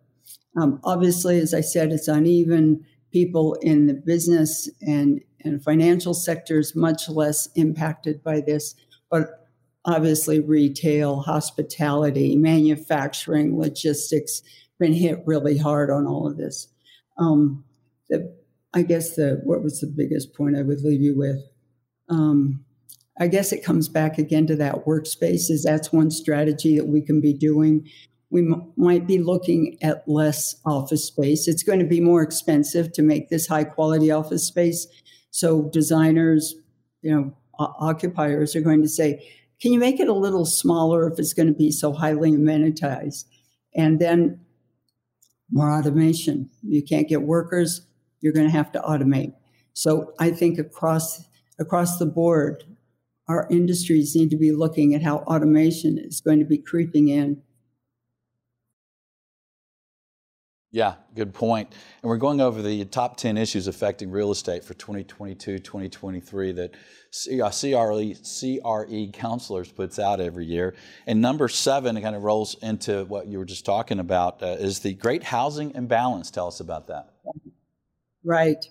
Um, 0.55 0.79
obviously, 0.83 1.39
as 1.39 1.53
I 1.53 1.61
said, 1.61 1.91
it's 1.91 2.07
uneven. 2.07 2.85
People 3.11 3.55
in 3.61 3.87
the 3.87 3.93
business 3.93 4.69
and 4.81 5.21
and 5.43 5.63
financial 5.63 6.13
sectors 6.13 6.75
much 6.75 7.07
less 7.07 7.47
impacted 7.55 8.23
by 8.23 8.41
this, 8.41 8.75
but 9.09 9.47
obviously 9.85 10.39
retail, 10.39 11.21
hospitality, 11.21 12.35
manufacturing, 12.35 13.57
logistics 13.57 14.41
been 14.79 14.93
hit 14.93 15.23
really 15.25 15.57
hard 15.57 15.89
on 15.89 16.05
all 16.05 16.27
of 16.27 16.37
this. 16.37 16.67
Um, 17.17 17.63
the, 18.09 18.35
I 18.73 18.83
guess 18.83 19.15
the 19.15 19.41
what 19.43 19.63
was 19.63 19.79
the 19.79 19.87
biggest 19.87 20.33
point 20.33 20.57
I 20.57 20.61
would 20.61 20.81
leave 20.81 21.01
you 21.01 21.17
with? 21.17 21.37
Um, 22.09 22.63
I 23.19 23.27
guess 23.27 23.51
it 23.51 23.63
comes 23.63 23.89
back 23.89 24.17
again 24.17 24.47
to 24.47 24.55
that 24.57 24.85
workspace. 24.85 25.49
Is 25.49 25.63
that's 25.63 25.91
one 25.93 26.11
strategy 26.11 26.77
that 26.77 26.87
we 26.87 27.01
can 27.01 27.19
be 27.21 27.33
doing. 27.33 27.87
we 28.29 28.41
m- 28.41 28.71
might 28.75 29.07
be 29.07 29.19
looking 29.19 29.77
at 29.81 30.07
less 30.07 30.55
office 30.65 31.05
space. 31.05 31.47
It's 31.47 31.63
going 31.63 31.79
to 31.79 31.85
be 31.85 32.01
more 32.01 32.21
expensive 32.21 32.91
to 32.93 33.01
make 33.01 33.29
this 33.29 33.47
high 33.47 33.63
quality 33.63 34.11
office 34.11 34.45
space. 34.45 34.87
So 35.31 35.69
designers, 35.71 36.55
you 37.01 37.11
know, 37.11 37.33
o- 37.59 37.73
occupiers 37.79 38.55
are 38.55 38.61
going 38.61 38.81
to 38.81 38.89
say, 38.89 39.25
can 39.61 39.73
you 39.73 39.79
make 39.79 39.99
it 39.99 40.09
a 40.09 40.13
little 40.13 40.45
smaller 40.45 41.07
if 41.07 41.17
it's 41.19 41.33
going 41.33 41.47
to 41.47 41.53
be 41.53 41.71
so 41.71 41.93
highly 41.93 42.31
amenitized? 42.31 43.25
And 43.75 43.99
then 43.99 44.39
more 45.51 45.71
automation. 45.71 46.49
You 46.63 46.83
can't 46.83 47.07
get 47.07 47.21
workers, 47.23 47.81
you're 48.21 48.33
going 48.33 48.47
to 48.47 48.51
have 48.51 48.71
to 48.73 48.79
automate. 48.81 49.33
So 49.73 50.13
I 50.19 50.31
think 50.31 50.59
across 50.59 51.23
across 51.59 51.97
the 51.97 52.05
board, 52.05 52.63
our 53.27 53.47
industries 53.49 54.15
need 54.15 54.29
to 54.29 54.37
be 54.37 54.51
looking 54.51 54.93
at 54.93 55.01
how 55.01 55.17
automation 55.19 55.97
is 55.97 56.21
going 56.21 56.39
to 56.39 56.45
be 56.45 56.57
creeping 56.57 57.09
in 57.09 57.41
Yeah, 60.69 60.95
good 61.15 61.33
point. 61.33 61.73
And 62.01 62.09
we're 62.09 62.17
going 62.17 62.41
over 62.41 62.61
the 62.61 62.83
top 62.85 63.15
10 63.15 63.37
issues 63.37 63.67
affecting 63.67 64.11
real 64.11 64.31
estate 64.31 64.65
for 64.65 64.73
2022 64.73 65.59
2023 65.59 66.51
that 66.51 66.73
CRE, 67.11 68.13
CRE 68.21 69.11
counselors 69.11 69.71
puts 69.71 69.97
out 69.97 70.19
every 70.19 70.45
year. 70.45 70.75
And 71.07 71.21
number 71.21 71.47
seven 71.47 71.99
kind 72.01 72.15
of 72.15 72.23
rolls 72.23 72.57
into 72.61 73.05
what 73.05 73.27
you 73.27 73.39
were 73.39 73.45
just 73.45 73.65
talking 73.65 73.99
about 73.99 74.43
uh, 74.43 74.57
is 74.59 74.79
the 74.79 74.93
great 74.93 75.23
housing 75.23 75.73
imbalance. 75.73 76.29
Tell 76.29 76.47
us 76.47 76.59
about 76.59 76.87
that. 76.87 77.13
Right. 78.25 78.63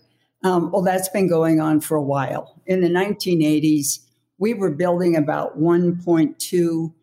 Um, 0.45 0.71
well, 0.71 0.83
that's 0.83 1.09
been 1.09 1.29
going 1.29 1.61
on 1.61 1.81
for 1.81 1.97
a 1.97 2.03
while. 2.03 2.61
In 2.67 2.83
the 2.83 2.89
1980s, 2.91 4.06
we 4.39 4.55
were 4.55 4.71
building 4.71 5.17
about 5.17 5.59
1.2, 5.59 6.95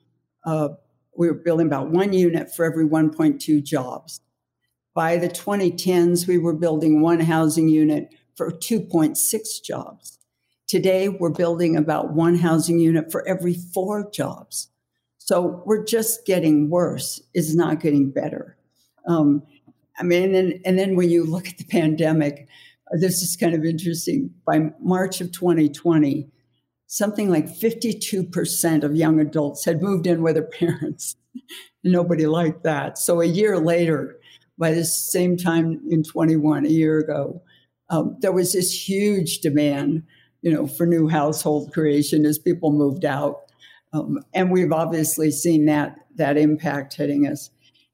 uh, 0.46 0.70
we 1.18 1.28
were 1.28 1.34
building 1.34 1.68
about 1.68 1.90
one 1.90 2.14
unit 2.14 2.54
for 2.54 2.66
every 2.66 2.86
1.2 2.86 3.64
jobs. 3.64 4.22
By 4.94 5.18
the 5.18 5.30
2010s, 5.30 6.28
we 6.28 6.38
were 6.38 6.54
building 6.54 7.02
one 7.02 7.20
housing 7.20 7.68
unit 7.68 8.14
for 8.36 8.52
2.6 8.52 9.64
jobs. 9.64 10.20
Today, 10.68 11.10
we're 11.10 11.30
building 11.30 11.76
about 11.76 12.14
one 12.14 12.36
housing 12.36 12.80
unit 12.80 13.12
for 13.12 13.28
every 13.28 13.54
four 13.54 14.10
jobs. 14.12 14.70
So 15.18 15.64
we're 15.66 15.86
just 15.86 16.26
getting 16.26 16.70
worse. 16.70 17.22
It's 17.34 17.56
not 17.56 17.80
getting 17.80 18.12
better. 18.12 18.58
Um, 19.08 19.44
I 19.98 20.04
mean, 20.04 20.36
and, 20.36 20.60
and 20.66 20.78
then 20.78 20.96
when 20.96 21.10
you 21.10 21.26
look 21.26 21.48
at 21.48 21.58
the 21.58 21.66
pandemic, 21.66 22.48
this 23.00 23.22
is 23.22 23.36
kind 23.36 23.56
of 23.56 23.66
interesting. 23.66 24.32
By 24.46 24.72
March 24.80 25.22
of 25.22 25.32
2020, 25.32 26.30
something 26.94 27.28
like 27.28 27.48
52% 27.48 28.84
of 28.84 28.96
young 28.96 29.20
adults 29.20 29.66
had 29.66 29.82
moved 29.82 30.06
in 30.06 30.22
with 30.22 30.36
their 30.36 30.44
parents. 30.60 31.16
Nobody 31.84 32.28
liked 32.28 32.62
that. 32.64 33.00
So 33.00 33.20
a 33.20 33.26
year 33.26 33.58
later, 33.58 34.20
by 34.60 34.74
the 34.74 34.86
same 34.86 35.36
time 35.36 35.82
in 35.90 36.04
21, 36.04 36.68
a 36.68 36.70
year 36.70 37.00
ago, 37.00 37.42
um, 37.90 38.16
there 38.20 38.32
was 38.32 38.54
this 38.54 38.88
huge 38.88 39.40
demand, 39.40 40.04
you 40.44 40.54
know, 40.54 40.68
for 40.68 40.86
new 40.86 41.08
household 41.08 41.74
creation 41.74 42.28
as 42.28 42.38
people 42.38 42.72
moved 42.72 43.06
out. 43.06 43.52
Um, 43.92 44.20
and 44.32 44.52
we've 44.52 44.72
obviously 44.72 45.32
seen 45.32 45.66
that, 45.66 45.96
that 46.18 46.38
impact 46.38 46.94
hitting 46.94 47.26
us. 47.26 47.50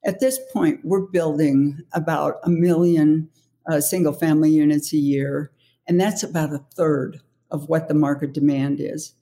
At 0.06 0.20
this 0.20 0.38
point, 0.51 0.82
we're 0.84 1.08
building 1.08 1.79
about 1.94 2.36
a 2.44 2.50
million 2.50 3.29
uh, 3.72 3.79
single 3.79 4.13
family 4.13 4.51
units 4.51 4.91
a 4.91 4.98
year, 4.98 5.51
and 5.88 6.01
that's 6.01 6.22
about 6.22 6.53
a 6.53 6.65
third 6.75 7.22
of 7.51 7.70
what 7.70 7.88
the 7.88 7.94
market 7.94 8.34
demand 8.34 8.79
is. 8.79 9.13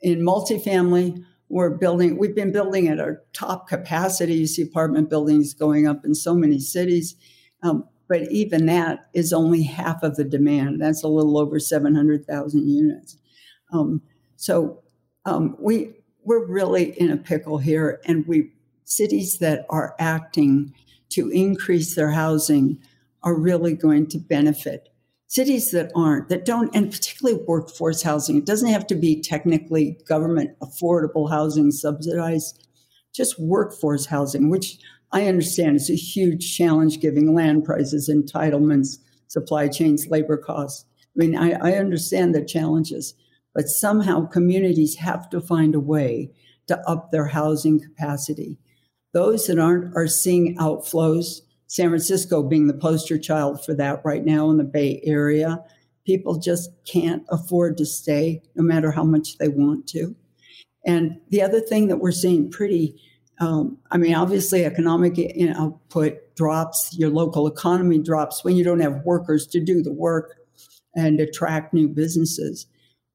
In 0.00 0.20
multifamily, 0.20 1.24
we're 1.48 1.70
building, 1.70 2.18
we've 2.18 2.34
been 2.34 2.52
building 2.52 2.88
at 2.88 2.98
our 2.98 3.22
top 3.32 3.68
capacity. 3.68 4.34
You 4.34 4.46
see 4.46 4.62
apartment 4.62 5.10
buildings 5.10 5.54
going 5.54 5.86
up 5.86 6.04
in 6.04 6.14
so 6.14 6.34
many 6.34 6.58
cities. 6.58 7.14
Um, 7.62 7.88
but 8.08 8.30
even 8.30 8.66
that 8.66 9.08
is 9.14 9.32
only 9.32 9.62
half 9.62 10.02
of 10.02 10.16
the 10.16 10.24
demand. 10.24 10.80
That's 10.80 11.02
a 11.02 11.08
little 11.08 11.38
over 11.38 11.58
700,000 11.58 12.68
units. 12.68 13.16
Um, 13.72 14.02
so 14.36 14.82
um, 15.24 15.56
we, 15.58 15.92
we're 16.24 16.44
really 16.44 16.98
in 17.00 17.10
a 17.10 17.16
pickle 17.16 17.58
here, 17.58 18.00
and 18.04 18.26
we 18.26 18.52
cities 18.84 19.38
that 19.38 19.64
are 19.70 19.94
acting 19.98 20.74
to 21.10 21.30
increase 21.30 21.94
their 21.94 22.10
housing 22.10 22.78
are 23.22 23.34
really 23.34 23.74
going 23.74 24.06
to 24.08 24.18
benefit 24.18 24.88
cities 25.32 25.70
that 25.70 25.90
aren't, 25.96 26.28
that 26.28 26.44
don't, 26.44 26.68
and 26.76 26.92
particularly 26.92 27.42
workforce 27.48 28.02
housing, 28.02 28.36
it 28.36 28.44
doesn't 28.44 28.68
have 28.68 28.86
to 28.86 28.94
be 28.94 29.18
technically 29.18 29.98
government 30.06 30.50
affordable 30.60 31.30
housing 31.30 31.70
subsidized, 31.70 32.68
just 33.14 33.40
workforce 33.40 34.04
housing, 34.04 34.50
which 34.50 34.76
I 35.10 35.28
understand 35.28 35.76
is 35.76 35.88
a 35.88 35.94
huge 35.94 36.54
challenge 36.54 37.00
given 37.00 37.32
land 37.32 37.64
prices, 37.64 38.10
entitlements, 38.10 38.98
supply 39.28 39.68
chains, 39.68 40.08
labor 40.08 40.36
costs. 40.36 40.84
I 41.06 41.12
mean, 41.14 41.34
I, 41.34 41.52
I 41.52 41.78
understand 41.78 42.34
the 42.34 42.44
challenges, 42.44 43.14
but 43.54 43.68
somehow 43.68 44.26
communities 44.26 44.96
have 44.96 45.30
to 45.30 45.40
find 45.40 45.74
a 45.74 45.80
way 45.80 46.30
to 46.66 46.78
up 46.86 47.10
their 47.10 47.28
housing 47.28 47.80
capacity. 47.80 48.58
Those 49.14 49.46
that 49.46 49.58
aren't 49.58 49.96
are 49.96 50.08
seeing 50.08 50.58
outflows 50.58 51.40
San 51.72 51.88
Francisco 51.88 52.42
being 52.42 52.66
the 52.66 52.74
poster 52.74 53.16
child 53.16 53.64
for 53.64 53.72
that 53.72 54.02
right 54.04 54.26
now 54.26 54.50
in 54.50 54.58
the 54.58 54.62
Bay 54.62 55.00
Area. 55.06 55.58
People 56.04 56.38
just 56.38 56.68
can't 56.84 57.22
afford 57.30 57.78
to 57.78 57.86
stay 57.86 58.42
no 58.54 58.62
matter 58.62 58.90
how 58.90 59.04
much 59.04 59.38
they 59.38 59.48
want 59.48 59.86
to. 59.86 60.14
And 60.84 61.18
the 61.30 61.40
other 61.40 61.60
thing 61.60 61.88
that 61.88 61.96
we're 61.96 62.12
seeing 62.12 62.50
pretty, 62.50 63.00
um, 63.40 63.78
I 63.90 63.96
mean, 63.96 64.14
obviously, 64.14 64.66
economic 64.66 65.18
output 65.56 66.18
drops, 66.36 66.94
your 66.98 67.08
local 67.08 67.46
economy 67.46 67.98
drops 67.98 68.44
when 68.44 68.54
you 68.54 68.64
don't 68.64 68.80
have 68.80 69.06
workers 69.06 69.46
to 69.46 69.58
do 69.58 69.82
the 69.82 69.94
work 69.94 70.34
and 70.94 71.20
attract 71.20 71.72
new 71.72 71.88
businesses. 71.88 72.66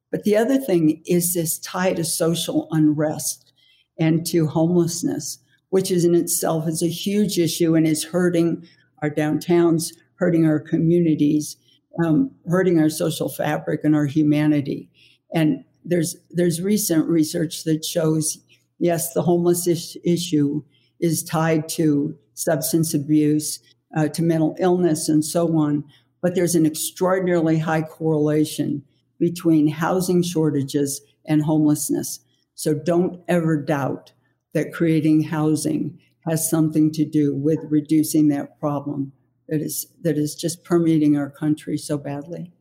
But 0.10 0.24
the 0.24 0.36
other 0.36 0.58
thing 0.58 1.04
is 1.06 1.36
this 1.36 1.60
tie 1.60 1.94
to 1.94 2.04
social 2.04 2.70
unrest 2.72 3.54
and 4.00 4.26
to 4.26 4.48
homelessness 4.48 5.44
which 5.70 5.92
is 5.92 6.06
in 6.06 6.16
itself 6.16 6.68
is 6.68 6.82
a 6.82 6.88
huge 6.88 7.38
issue 7.38 7.76
and 7.76 7.88
is 7.88 8.06
hurting 8.06 8.66
our 9.02 9.10
downtowns, 9.10 9.94
hurting 10.16 10.46
our 10.46 10.60
communities, 10.60 11.58
um, 12.04 12.32
hurting 12.48 12.80
our 12.80 12.90
social 12.90 13.30
fabric 13.30 13.82
and 13.84 13.96
our 13.96 14.06
humanity. 14.06 14.90
And 15.34 15.64
there's 15.84 16.16
there's 16.32 16.62
recent 16.62 17.08
research 17.08 17.64
that 17.64 17.86
shows 17.86 18.38
yes, 18.80 19.14
the 19.14 19.22
homeless 19.22 19.68
is- 19.68 19.98
issue 20.04 20.64
is 21.00 21.24
tied 21.24 21.68
to 21.70 22.18
substance 22.34 22.94
abuse, 22.94 23.60
uh, 23.96 24.08
to 24.10 24.22
mental 24.22 24.56
illness, 24.60 25.10
and 25.10 25.24
so 25.24 25.58
on. 25.58 25.84
But 26.22 26.36
there's 26.36 26.56
an 26.56 26.66
extraordinarily 26.66 27.60
high 27.60 27.84
correlation 27.84 28.84
between 29.20 29.68
housing 29.68 30.22
shortages 30.22 31.02
and 31.26 31.44
homelessness. 31.44 32.20
So 32.56 32.74
don't 32.74 33.22
ever 33.28 33.62
doubt 33.62 34.12
that 34.58 34.74
creating 34.74 35.22
housing 35.22 36.00
has 36.26 36.50
something 36.50 36.92
to 36.92 37.06
do 37.06 37.36
with 37.36 37.60
reducing 37.70 38.28
that 38.30 38.60
problem 38.60 39.12
that 39.48 39.62
is 39.62 39.94
that 40.02 40.18
is 40.18 40.34
just 40.34 40.64
permeating 40.64 41.16
our 41.16 41.30
country 41.30 41.78
so 41.78 41.96
badly. 41.96 42.52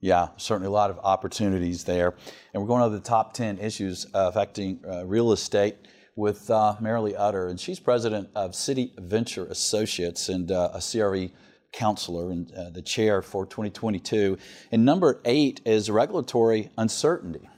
Yeah, 0.00 0.28
certainly 0.36 0.68
a 0.68 0.70
lot 0.70 0.90
of 0.90 1.00
opportunities 1.02 1.82
there. 1.82 2.14
And 2.54 2.62
we're 2.62 2.68
going 2.68 2.82
over 2.82 2.94
the 2.94 3.02
top 3.02 3.32
10 3.32 3.58
issues 3.58 4.06
affecting 4.14 4.78
uh, 4.88 5.04
real 5.04 5.32
estate 5.32 5.76
with 6.14 6.48
uh, 6.48 6.76
Marilee 6.80 7.16
Utter. 7.18 7.48
And 7.48 7.58
she's 7.58 7.80
president 7.80 8.28
of 8.36 8.52
Citiventure 8.52 9.50
Associates 9.50 10.28
and 10.28 10.52
uh, 10.52 10.70
a 10.74 10.80
CRE 10.80 11.34
counselor 11.72 12.30
and 12.30 12.52
uh, 12.52 12.70
the 12.70 12.82
chair 12.82 13.20
for 13.20 13.46
2022. 13.46 14.38
And 14.70 14.84
number 14.84 15.20
eight 15.24 15.60
is 15.64 15.90
regulatory 15.90 16.70
uncertainty. 16.78 17.48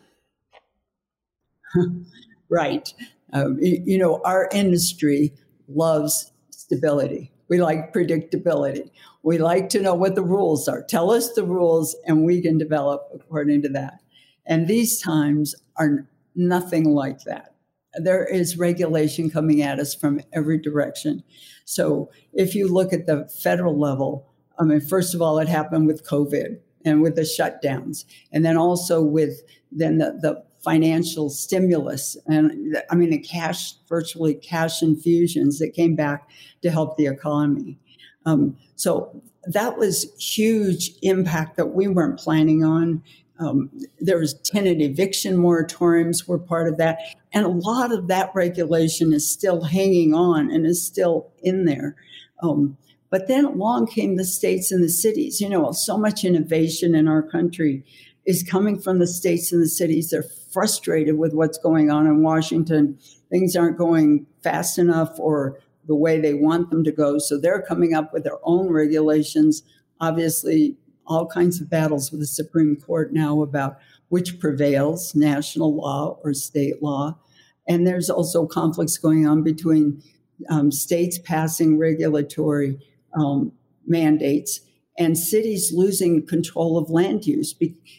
right. 2.49 2.93
Um, 3.33 3.59
you 3.61 3.99
know, 3.99 4.21
our 4.25 4.49
industry 4.53 5.35
loves 5.69 6.33
stability. 6.51 7.33
We 7.49 7.61
like 7.61 7.93
predictability. 7.93 8.91
We 9.23 9.39
like 9.39 9.69
to 9.71 9.81
know 9.81 9.95
what 9.95 10.15
the 10.15 10.23
rules 10.23 10.69
are. 10.69 10.83
Tell 10.83 11.11
us 11.11 11.33
the 11.33 11.45
rules, 11.45 11.97
and 12.07 12.25
we 12.25 12.41
can 12.41 12.59
develop 12.59 13.09
according 13.15 13.63
to 13.63 13.69
that. 13.71 14.01
And 14.47 14.67
these 14.67 15.01
times 15.01 15.55
are 15.77 16.07
nothing 16.35 16.85
like 16.85 17.21
that. 17.25 17.55
There 17.95 18.25
is 18.25 18.59
regulation 18.59 19.31
coming 19.31 19.63
at 19.63 19.79
us 19.79 19.95
from 19.95 20.21
every 20.33 20.59
direction. 20.59 21.23
So 21.65 22.11
if 22.33 22.55
you 22.55 22.69
look 22.69 22.93
at 22.93 23.07
the 23.07 23.29
federal 23.43 23.79
level, 23.79 24.33
I 24.59 24.65
mean, 24.65 24.81
first 24.81 25.15
of 25.15 25.23
all, 25.23 25.39
it 25.39 25.49
happened 25.49 25.87
with 25.87 26.07
COVID 26.07 26.59
and 26.85 27.03
with 27.03 27.17
the 27.17 27.23
shutdowns, 27.23 28.05
and 28.33 28.45
then 28.45 28.57
also 28.57 29.03
with 29.03 29.43
then 29.71 29.99
the, 29.99 30.19
the 30.21 30.43
financial 30.69 31.31
stimulus 31.31 32.17
and 32.27 32.77
I 32.91 32.95
mean 32.95 33.11
the 33.11 33.19
cash, 33.19 33.73
virtually 33.89 34.35
cash 34.35 34.83
infusions 34.83 35.59
that 35.61 35.71
came 35.73 35.95
back 35.95 36.29
to 36.63 36.71
help 36.71 36.97
the 36.97 37.07
economy. 37.07 37.79
Um, 38.27 38.59
so 38.77 39.23
that 39.45 39.79
was 39.79 39.95
huge 40.19 40.91
impact 41.01 41.57
that 41.57 41.69
we 41.69 41.89
weren't 41.89 42.19
planning 42.19 42.63
on. 42.65 43.03
um, 43.39 43.71
there 44.01 44.19
was 44.19 44.35
tenant 44.35 44.83
eviction 44.83 45.37
moratoriums 45.37 46.27
were 46.27 46.39
part 46.39 46.69
of 46.69 46.77
that, 46.79 46.99
and 47.33 47.47
a 47.47 47.49
lot 47.49 47.93
of 47.93 48.09
that 48.09 48.31
regulation 48.35 49.13
is 49.13 49.31
still 49.31 49.63
hanging 49.63 50.13
on 50.13 50.51
and 50.51 50.67
is 50.67 50.85
still 50.85 51.31
in 51.43 51.65
there. 51.65 51.95
Um, 52.43 52.77
but 53.11 53.29
then 53.29 53.45
along 53.45 53.87
came 53.87 54.17
the 54.17 54.25
states 54.25 54.71
and 54.73 54.83
the 54.83 54.89
cities. 54.89 55.41
You 55.41 55.49
know, 55.49 55.73
so 55.73 55.97
much 55.97 56.25
innovation 56.25 56.95
in 56.95 57.09
our 57.09 57.23
country 57.23 57.85
is 58.27 58.43
coming 58.43 58.79
from 58.79 58.99
the 58.99 59.07
states 59.07 59.53
and 59.53 59.63
the 59.63 59.69
cities. 59.69 60.11
They're 60.11 60.25
frustrated 60.53 61.19
with 61.19 61.35
what's 61.35 61.59
going 61.59 61.91
on 61.91 62.07
in 62.07 62.23
Washington. 62.23 62.99
Things 63.31 63.57
aren't 63.57 63.79
going 63.79 64.27
fast 64.43 64.79
enough 64.79 65.19
or 65.19 65.61
the 65.87 65.95
way 65.95 66.21
they 66.21 66.35
want 66.35 66.71
them 66.71 66.85
to 66.85 66.93
go. 66.93 67.19
So 67.19 67.39
they're 67.39 67.63
coming 67.63 67.95
up 67.95 68.13
with 68.13 68.25
their 68.25 68.39
own 68.43 68.71
regulations. 68.71 69.63
Obviously, 70.01 70.77
all 71.07 71.27
kinds 71.27 71.61
of 71.61 71.71
battles 71.71 72.11
with 72.11 72.21
the 72.21 72.27
Supreme 72.27 72.77
Court 72.77 73.13
now 73.13 73.43
about 73.43 73.79
which 74.09 74.39
prevails, 74.39 75.15
national 75.15 75.75
law 75.75 76.19
or 76.23 76.35
state 76.35 76.83
law. 76.83 77.19
And 77.67 77.87
there's 77.87 78.09
also 78.09 78.47
conflicts 78.47 78.97
going 78.97 79.27
on 79.27 79.43
between 79.43 80.03
um, 80.49 80.71
states 80.71 81.19
passing 81.19 81.79
regulatory 81.79 82.79
um, 83.19 83.53
mandates 83.87 84.61
and 84.99 85.17
cities 85.17 85.73
losing 85.73 86.27
control 86.27 86.77
of 86.77 86.91
land 86.91 87.25
use. 87.25 87.55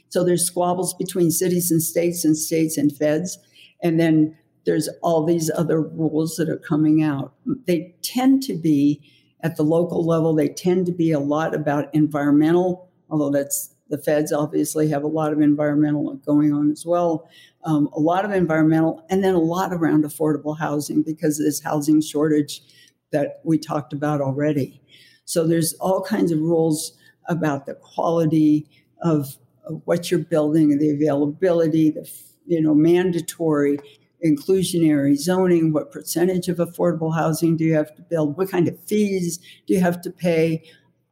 So 0.09 0.23
there's 0.23 0.45
squabbles 0.45 0.93
between 0.93 1.31
cities 1.31 1.71
and 1.71 1.81
states 1.81 2.25
and 2.25 2.37
states 2.37 2.77
and 2.77 2.95
feds. 2.95 3.39
And 3.81 3.99
then 3.99 4.37
there's 4.65 4.89
all 5.01 5.25
these 5.25 5.49
other 5.55 5.81
rules 5.81 6.35
that 6.35 6.49
are 6.49 6.57
coming 6.57 7.01
out. 7.01 7.33
They 7.65 7.95
tend 8.03 8.43
to 8.43 8.53
be 8.53 9.01
at 9.41 9.55
the 9.55 9.63
local 9.63 10.05
level, 10.05 10.35
they 10.35 10.49
tend 10.49 10.85
to 10.87 10.91
be 10.91 11.13
a 11.13 11.19
lot 11.19 11.55
about 11.55 11.93
environmental, 11.93 12.91
although 13.09 13.29
that's 13.29 13.73
the 13.89 13.97
feds 13.97 14.33
obviously 14.33 14.89
have 14.89 15.03
a 15.03 15.07
lot 15.07 15.31
of 15.31 15.39
environmental 15.39 16.13
going 16.25 16.53
on 16.53 16.69
as 16.69 16.85
well. 16.85 17.27
Um, 17.63 17.89
a 17.93 17.99
lot 17.99 18.25
of 18.25 18.31
environmental, 18.31 19.05
and 19.09 19.23
then 19.23 19.33
a 19.33 19.39
lot 19.39 19.73
around 19.73 20.03
affordable 20.03 20.59
housing 20.59 21.01
because 21.03 21.39
of 21.39 21.45
this 21.45 21.61
housing 21.61 22.01
shortage 22.01 22.61
that 23.11 23.39
we 23.43 23.57
talked 23.57 23.93
about 23.93 24.21
already. 24.21 24.81
So 25.29 25.45
there's 25.45 25.75
all 25.75 26.01
kinds 26.01 26.31
of 26.31 26.39
rules 26.39 26.93
about 27.27 27.67
the 27.67 27.75
quality 27.75 28.65
of, 29.03 29.37
of 29.63 29.79
what 29.85 30.09
you're 30.09 30.21
building, 30.21 30.75
the 30.79 30.89
availability, 30.89 31.91
the 31.91 32.09
you 32.47 32.59
know 32.59 32.73
mandatory 32.73 33.77
inclusionary 34.25 35.15
zoning, 35.15 35.71
what 35.71 35.91
percentage 35.91 36.47
of 36.47 36.57
affordable 36.57 37.13
housing 37.13 37.55
do 37.57 37.63
you 37.63 37.75
have 37.75 37.95
to 37.95 38.01
build, 38.01 38.37
what 38.37 38.49
kind 38.49 38.67
of 38.67 38.83
fees 38.85 39.37
do 39.67 39.75
you 39.75 39.79
have 39.79 40.01
to 40.01 40.09
pay. 40.09 40.63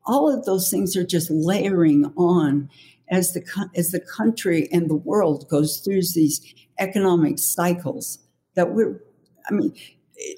All 0.08 0.34
of 0.34 0.46
those 0.46 0.72
things 0.72 0.98
are 0.98 1.06
just 1.06 1.30
layering 1.30 2.12
on 2.18 2.72
as 3.12 3.34
the 3.34 3.70
as 3.76 3.92
the 3.92 4.00
country 4.00 4.68
and 4.72 4.90
the 4.90 4.96
world 4.96 5.48
goes 5.48 5.78
through 5.78 6.02
these 6.16 6.42
economic 6.80 7.38
cycles 7.38 8.18
that 8.56 8.74
we're 8.74 9.00
I 9.48 9.54
mean 9.54 9.76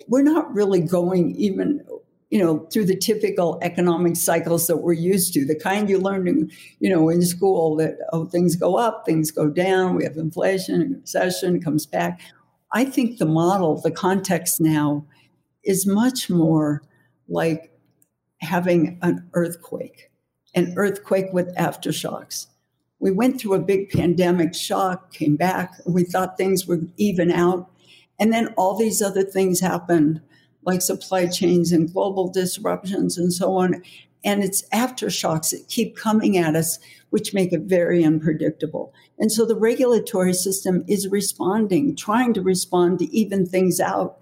we're 0.10 0.22
not 0.22 0.54
really 0.54 0.82
going 0.82 1.34
even 1.38 1.82
you 2.30 2.38
know, 2.38 2.60
through 2.72 2.86
the 2.86 2.96
typical 2.96 3.58
economic 3.62 4.16
cycles 4.16 4.68
that 4.68 4.78
we're 4.78 4.94
used 4.94 5.34
to, 5.34 5.46
the 5.46 5.56
kind 5.56 5.90
you 5.90 5.98
learned 5.98 6.28
in, 6.28 6.52
you 6.80 6.90
know, 6.90 7.10
in 7.10 7.24
school 7.24 7.76
that 7.78 7.98
oh, 8.14 8.26
things 8.26 8.56
go 8.56 8.78
up, 8.78 9.04
things 9.06 9.32
go 9.32 9.50
down, 9.50 9.96
we 9.96 10.04
have 10.04 10.18
inflation, 10.18 11.00
recession 11.02 11.62
comes 11.62 11.86
back. 11.86 12.22
I 12.72 12.86
think 12.86 13.18
the 13.18 13.26
model, 13.26 13.82
the 13.82 13.92
context 13.92 14.62
now 14.62 15.06
is 15.64 15.88
much 15.88 16.30
more 16.30 16.84
like 17.28 17.72
having 18.42 19.00
an 19.02 19.28
earthquake, 19.34 20.12
an 20.54 20.74
earthquake 20.78 21.34
with 21.34 21.56
aftershocks. 21.56 22.46
We 23.00 23.12
went 23.12 23.42
through 23.42 23.56
a 23.56 23.60
big 23.60 23.90
pandemic 23.90 24.54
shock, 24.54 25.14
came 25.14 25.36
back, 25.36 25.74
we 25.88 26.04
thought 26.04 26.38
things 26.38 26.68
would 26.68 26.92
even 26.98 27.32
out. 27.32 27.72
And 28.20 28.32
then 28.32 28.54
all 28.58 28.78
these 28.78 29.02
other 29.02 29.24
things 29.24 29.62
happened 29.62 30.22
like 30.64 30.82
supply 30.82 31.28
chains 31.28 31.72
and 31.72 31.92
global 31.92 32.30
disruptions 32.30 33.18
and 33.18 33.34
so 33.34 33.56
on. 33.56 33.82
And 34.24 34.44
it's 34.44 34.68
aftershocks 34.70 35.52
that 35.52 35.70
keep 35.70 35.96
coming 35.96 36.38
at 36.38 36.56
us, 36.56 36.80
which 37.10 37.34
make 37.34 37.54
it 37.54 37.62
very 37.62 38.04
unpredictable. 38.04 38.94
And 39.18 39.32
so 39.32 39.46
the 39.46 39.56
regulatory 39.56 40.34
system 40.34 40.84
is 40.88 41.08
responding, 41.08 41.96
trying 41.96 42.34
to 42.34 42.42
respond 42.42 43.00
to 43.00 43.16
even 43.16 43.46
things 43.46 43.80
out. 43.80 44.20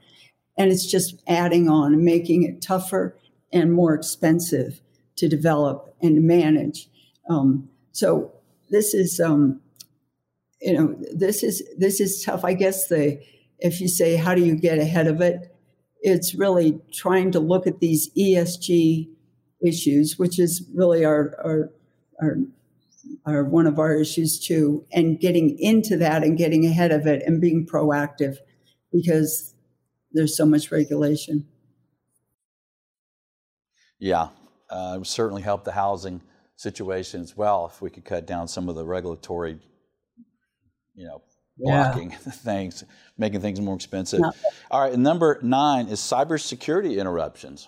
And 0.57 0.71
it's 0.71 0.85
just 0.85 1.21
adding 1.27 1.69
on 1.69 1.93
and 1.93 2.03
making 2.03 2.43
it 2.43 2.61
tougher 2.61 3.15
and 3.51 3.73
more 3.73 3.93
expensive 3.93 4.81
to 5.15 5.27
develop 5.27 5.95
and 6.01 6.23
manage. 6.23 6.89
Um, 7.29 7.69
so 7.91 8.31
this 8.69 8.93
is, 8.93 9.19
um, 9.19 9.61
you 10.61 10.73
know, 10.73 10.95
this 11.13 11.43
is 11.43 11.63
this 11.77 11.99
is 11.99 12.23
tough. 12.23 12.43
I 12.43 12.53
guess 12.53 12.87
the 12.87 13.21
if 13.59 13.79
you 13.81 13.87
say 13.87 14.15
how 14.15 14.35
do 14.35 14.43
you 14.43 14.55
get 14.55 14.79
ahead 14.79 15.07
of 15.07 15.21
it, 15.21 15.55
it's 16.01 16.35
really 16.35 16.79
trying 16.91 17.31
to 17.31 17.39
look 17.39 17.67
at 17.67 17.79
these 17.79 18.09
ESG 18.17 19.09
issues, 19.65 20.17
which 20.17 20.39
is 20.39 20.67
really 20.73 21.03
our, 21.03 21.69
our, 22.21 22.39
our, 23.25 23.43
one 23.43 23.67
of 23.67 23.79
our 23.79 23.95
issues 23.95 24.39
too, 24.39 24.85
and 24.91 25.19
getting 25.19 25.57
into 25.59 25.97
that 25.97 26.23
and 26.23 26.37
getting 26.37 26.65
ahead 26.65 26.91
of 26.91 27.07
it 27.07 27.23
and 27.25 27.41
being 27.41 27.65
proactive 27.65 28.37
because 28.91 29.53
there's 30.11 30.37
so 30.37 30.45
much 30.45 30.71
regulation. 30.71 31.47
Yeah, 33.99 34.29
uh, 34.69 34.93
it 34.95 34.97
would 34.99 35.07
certainly 35.07 35.41
help 35.41 35.63
the 35.63 35.71
housing 35.71 36.21
situation 36.55 37.21
as 37.21 37.35
well 37.35 37.69
if 37.71 37.81
we 37.81 37.89
could 37.89 38.05
cut 38.05 38.25
down 38.25 38.47
some 38.47 38.69
of 38.69 38.75
the 38.75 38.85
regulatory, 38.85 39.59
you 40.95 41.05
know, 41.05 41.21
blocking 41.57 42.11
yeah. 42.11 42.17
things, 42.17 42.83
making 43.17 43.41
things 43.41 43.59
more 43.59 43.75
expensive. 43.75 44.19
No. 44.19 44.31
All 44.71 44.81
right, 44.81 44.97
number 44.97 45.39
nine 45.41 45.87
is 45.87 45.99
cybersecurity 45.99 46.99
interruptions. 46.99 47.67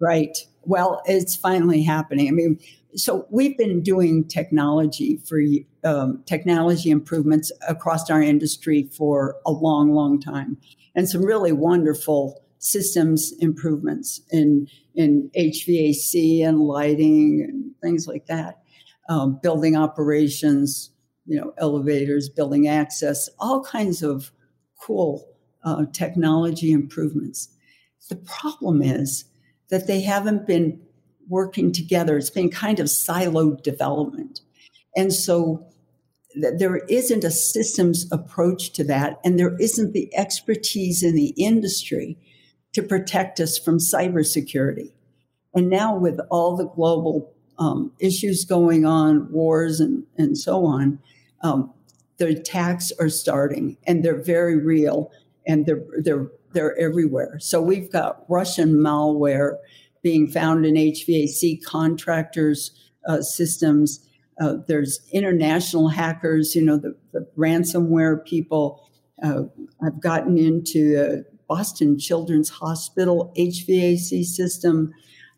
Right. 0.00 0.36
Well, 0.62 1.02
it's 1.06 1.34
finally 1.34 1.82
happening. 1.82 2.28
I 2.28 2.30
mean, 2.30 2.58
so 2.94 3.26
we've 3.30 3.56
been 3.58 3.82
doing 3.82 4.26
technology 4.26 5.20
for 5.28 5.40
um, 5.84 6.22
technology 6.26 6.90
improvements 6.90 7.50
across 7.68 8.08
our 8.10 8.22
industry 8.22 8.88
for 8.96 9.36
a 9.46 9.50
long, 9.50 9.92
long 9.92 10.20
time, 10.20 10.56
and 10.94 11.08
some 11.08 11.24
really 11.24 11.52
wonderful 11.52 12.42
systems 12.58 13.32
improvements 13.38 14.20
in 14.30 14.66
in 14.94 15.30
HVAC 15.36 16.44
and 16.44 16.60
lighting 16.60 17.46
and 17.48 17.72
things 17.80 18.08
like 18.08 18.26
that, 18.26 18.62
um, 19.08 19.38
building 19.40 19.76
operations, 19.76 20.90
you 21.28 21.38
know, 21.38 21.52
elevators, 21.58 22.28
building 22.28 22.66
access, 22.66 23.28
all 23.38 23.62
kinds 23.62 24.02
of 24.02 24.32
cool 24.80 25.28
uh, 25.62 25.84
technology 25.92 26.72
improvements. 26.72 27.50
The 28.08 28.16
problem 28.16 28.80
is 28.80 29.24
that 29.68 29.86
they 29.86 30.00
haven't 30.00 30.46
been 30.46 30.80
working 31.28 31.70
together. 31.70 32.16
It's 32.16 32.30
been 32.30 32.50
kind 32.50 32.80
of 32.80 32.86
siloed 32.86 33.62
development. 33.62 34.40
And 34.96 35.12
so 35.12 35.66
th- 36.32 36.54
there 36.58 36.78
isn't 36.88 37.24
a 37.24 37.30
systems 37.30 38.10
approach 38.10 38.72
to 38.72 38.84
that, 38.84 39.20
and 39.22 39.38
there 39.38 39.56
isn't 39.58 39.92
the 39.92 40.10
expertise 40.16 41.02
in 41.02 41.14
the 41.14 41.34
industry 41.36 42.16
to 42.72 42.82
protect 42.82 43.38
us 43.38 43.58
from 43.58 43.78
cybersecurity. 43.78 44.92
And 45.54 45.68
now, 45.68 45.94
with 45.94 46.20
all 46.30 46.56
the 46.56 46.68
global 46.68 47.34
um, 47.58 47.92
issues 47.98 48.44
going 48.44 48.86
on, 48.86 49.30
wars 49.32 49.80
and, 49.80 50.04
and 50.16 50.38
so 50.38 50.64
on, 50.64 51.00
um, 51.42 51.72
the 52.18 52.28
attacks 52.28 52.92
are 52.98 53.08
starting 53.08 53.76
and 53.86 54.04
they're 54.04 54.20
very 54.20 54.56
real 54.56 55.10
and 55.46 55.66
they're 55.66 55.84
they're 55.98 56.30
they're 56.52 56.76
everywhere. 56.78 57.38
So 57.38 57.60
we've 57.60 57.90
got 57.92 58.24
Russian 58.28 58.74
malware 58.74 59.56
being 60.02 60.26
found 60.26 60.64
in 60.64 60.74
HVAC 60.74 61.62
contractors' 61.62 62.70
uh, 63.06 63.20
systems. 63.20 64.06
Uh, 64.40 64.54
there's 64.66 65.00
international 65.12 65.88
hackers, 65.88 66.54
you 66.54 66.62
know, 66.62 66.76
the, 66.76 66.96
the 67.12 67.26
ransomware 67.36 68.24
people. 68.24 68.88
Uh, 69.22 69.42
I've 69.84 70.00
gotten 70.00 70.38
into 70.38 71.24
Boston 71.48 71.98
Children's 71.98 72.48
Hospital 72.48 73.32
HVAC 73.36 74.24
system. 74.24 74.92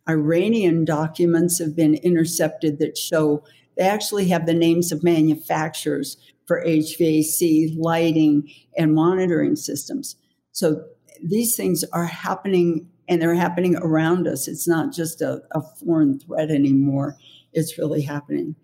Iranian 0.09 0.85
documents 0.85 1.59
have 1.59 1.75
been 1.75 1.95
intercepted 1.95 2.79
that 2.79 2.99
show 2.99 3.45
they 3.81 3.87
actually 3.89 4.29
have 4.29 4.45
the 4.45 4.53
names 4.53 4.93
of 4.93 5.03
manufacturers 5.03 6.19
for 6.45 6.63
HVAC, 6.67 7.75
lighting, 7.79 8.47
and 8.77 8.95
monitoring 8.95 9.57
systems. 9.57 10.17
So 10.53 10.85
these 11.25 11.57
things 11.57 11.83
are 11.95 12.05
happening 12.05 12.91
and 13.09 13.23
they're 13.23 13.35
happening 13.35 13.77
around 13.77 14.29
us. 14.29 14.49
It's 14.49 14.69
not 14.69 14.93
just 14.93 15.23
a, 15.23 15.41
a 15.53 15.63
foreign 15.63 16.21
threat 16.21 16.51
anymore. 16.51 17.17
It's 17.55 17.79
really 17.79 18.03
happening. 18.03 18.55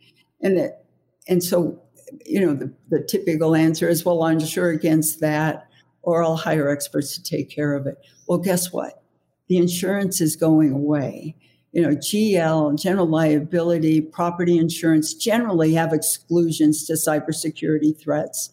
And 0.42 0.58
that, 0.58 0.84
and 1.26 1.42
so, 1.42 1.80
you 2.26 2.44
know, 2.44 2.52
the, 2.52 2.70
the 2.90 3.02
typical 3.02 3.56
answer 3.56 3.88
is, 3.88 4.04
well, 4.04 4.22
I'm 4.22 4.38
sure 4.38 4.68
against 4.68 5.20
that, 5.20 5.66
or 6.02 6.22
I'll 6.22 6.36
hire 6.36 6.68
experts 6.68 7.16
to 7.16 7.22
take 7.22 7.48
care 7.48 7.72
of 7.72 7.86
it. 7.86 7.96
Well, 8.28 8.36
guess 8.36 8.70
what? 8.70 9.02
The 9.48 9.56
insurance 9.56 10.20
is 10.20 10.36
going 10.36 10.72
away 10.72 11.36
you 11.76 11.82
know, 11.82 11.94
GL, 11.94 12.80
general 12.80 13.06
liability, 13.06 14.00
property 14.00 14.56
insurance 14.56 15.12
generally 15.12 15.74
have 15.74 15.92
exclusions 15.92 16.86
to 16.86 16.94
cybersecurity 16.94 17.94
threats. 18.00 18.48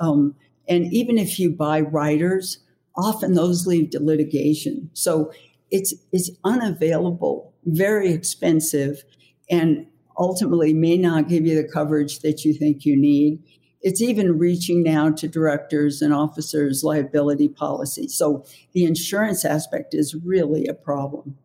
Um, 0.00 0.34
and 0.68 0.92
even 0.92 1.16
if 1.16 1.38
you 1.38 1.52
buy 1.52 1.82
riders, 1.82 2.58
often 2.96 3.34
those 3.34 3.64
lead 3.64 3.92
to 3.92 4.02
litigation. 4.02 4.90
So 4.92 5.30
it's, 5.70 5.94
it's 6.10 6.32
unavailable, 6.42 7.54
very 7.64 8.10
expensive, 8.10 9.04
and 9.48 9.86
ultimately 10.18 10.74
may 10.74 10.96
not 10.96 11.28
give 11.28 11.46
you 11.46 11.54
the 11.54 11.68
coverage 11.68 12.18
that 12.22 12.44
you 12.44 12.52
think 12.52 12.84
you 12.84 13.00
need. 13.00 13.40
It's 13.82 14.02
even 14.02 14.36
reaching 14.36 14.82
now 14.82 15.10
to 15.10 15.28
directors 15.28 16.02
and 16.02 16.12
officers' 16.12 16.82
liability 16.82 17.50
policies. 17.50 18.16
So 18.18 18.44
the 18.72 18.84
insurance 18.84 19.44
aspect 19.44 19.94
is 19.94 20.16
really 20.16 20.66
a 20.66 20.74
problem. 20.74 21.36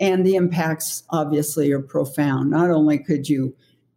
And 0.00 0.24
the 0.24 0.34
impacts 0.34 1.04
obviously 1.10 1.70
are 1.72 1.80
profound. 1.80 2.50
Not 2.50 2.70
only 2.70 2.98
could 2.98 3.28
you, 3.28 3.54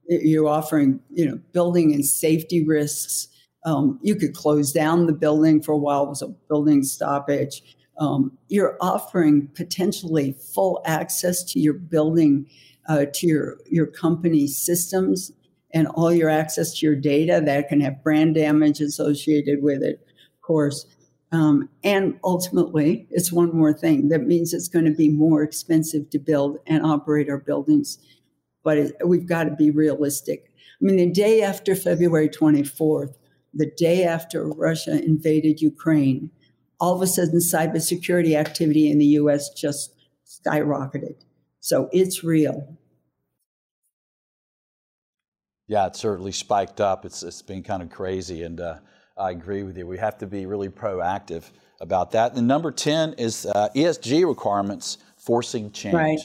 you're 0.07 0.47
offering, 0.47 0.99
you 1.09 1.25
know, 1.25 1.39
building 1.53 1.93
and 1.93 2.05
safety 2.05 2.63
risks. 2.63 3.29
Um, 3.65 3.99
you 4.03 4.15
could 4.15 4.35
close 4.35 4.73
down 4.73 5.05
the 5.05 5.13
building 5.13 5.63
for 5.63 5.71
a 5.71 5.77
while. 5.77 6.03
It 6.03 6.09
was 6.09 6.21
a 6.21 6.27
building 6.27 6.83
stoppage. 6.83 7.63
Um, 7.97 8.37
you're 8.49 8.77
offering 8.81 9.47
potentially 9.55 10.35
full 10.53 10.81
access 10.85 11.43
to 11.45 11.59
your 11.59 11.73
building 11.73 12.47
uh, 12.89 13.05
to 13.13 13.27
your, 13.27 13.57
your 13.69 13.85
company 13.85 14.47
systems 14.47 15.31
and 15.73 15.87
all 15.87 16.11
your 16.11 16.29
access 16.29 16.77
to 16.79 16.85
your 16.85 16.95
data 16.95 17.41
that 17.45 17.69
can 17.69 17.79
have 17.81 18.03
brand 18.03 18.35
damage 18.35 18.81
associated 18.81 19.63
with 19.63 19.81
it, 19.81 20.05
of 20.35 20.41
course. 20.41 20.85
Um, 21.33 21.67
and 21.83 22.19
ultimately, 22.23 23.07
it's 23.09 23.31
one 23.31 23.55
more 23.55 23.73
thing 23.73 24.09
that 24.09 24.27
means 24.27 24.53
it's 24.53 24.67
going 24.67 24.85
to 24.85 24.91
be 24.91 25.09
more 25.09 25.41
expensive 25.41 26.11
to 26.11 26.19
build 26.19 26.59
and 26.67 26.85
operate 26.85 27.27
our 27.27 27.39
buildings. 27.39 27.97
But 28.63 28.77
it, 28.77 28.95
we've 29.03 29.27
got 29.27 29.45
to 29.45 29.55
be 29.55 29.71
realistic. 29.71 30.53
I 30.79 30.85
mean, 30.85 30.97
the 30.97 31.11
day 31.11 31.41
after 31.41 31.75
February 31.75 32.29
24th, 32.29 33.15
the 33.51 33.71
day 33.75 34.03
after 34.03 34.47
Russia 34.47 35.03
invaded 35.03 35.59
Ukraine, 35.59 36.29
all 36.79 36.93
of 36.93 37.01
a 37.01 37.07
sudden 37.07 37.39
cybersecurity 37.39 38.35
activity 38.35 38.91
in 38.91 38.99
the 38.99 39.17
US 39.17 39.49
just 39.49 39.95
skyrocketed. 40.25 41.15
So 41.59 41.89
it's 41.91 42.23
real. 42.23 42.77
Yeah, 45.67 45.87
it's 45.87 45.99
certainly 45.99 46.31
spiked 46.31 46.79
up. 46.79 47.05
It's, 47.05 47.23
it's 47.23 47.41
been 47.41 47.63
kind 47.63 47.81
of 47.81 47.89
crazy. 47.89 48.43
And 48.43 48.59
uh, 48.59 48.77
I 49.17 49.31
agree 49.31 49.63
with 49.63 49.77
you. 49.77 49.85
We 49.85 49.99
have 49.99 50.17
to 50.19 50.27
be 50.27 50.45
really 50.45 50.69
proactive 50.69 51.43
about 51.79 52.11
that. 52.11 52.35
And 52.35 52.47
number 52.47 52.71
10 52.71 53.13
is 53.13 53.45
uh, 53.45 53.69
ESG 53.75 54.27
requirements 54.27 54.97
forcing 55.17 55.71
change. 55.71 55.93
Right. 55.93 56.19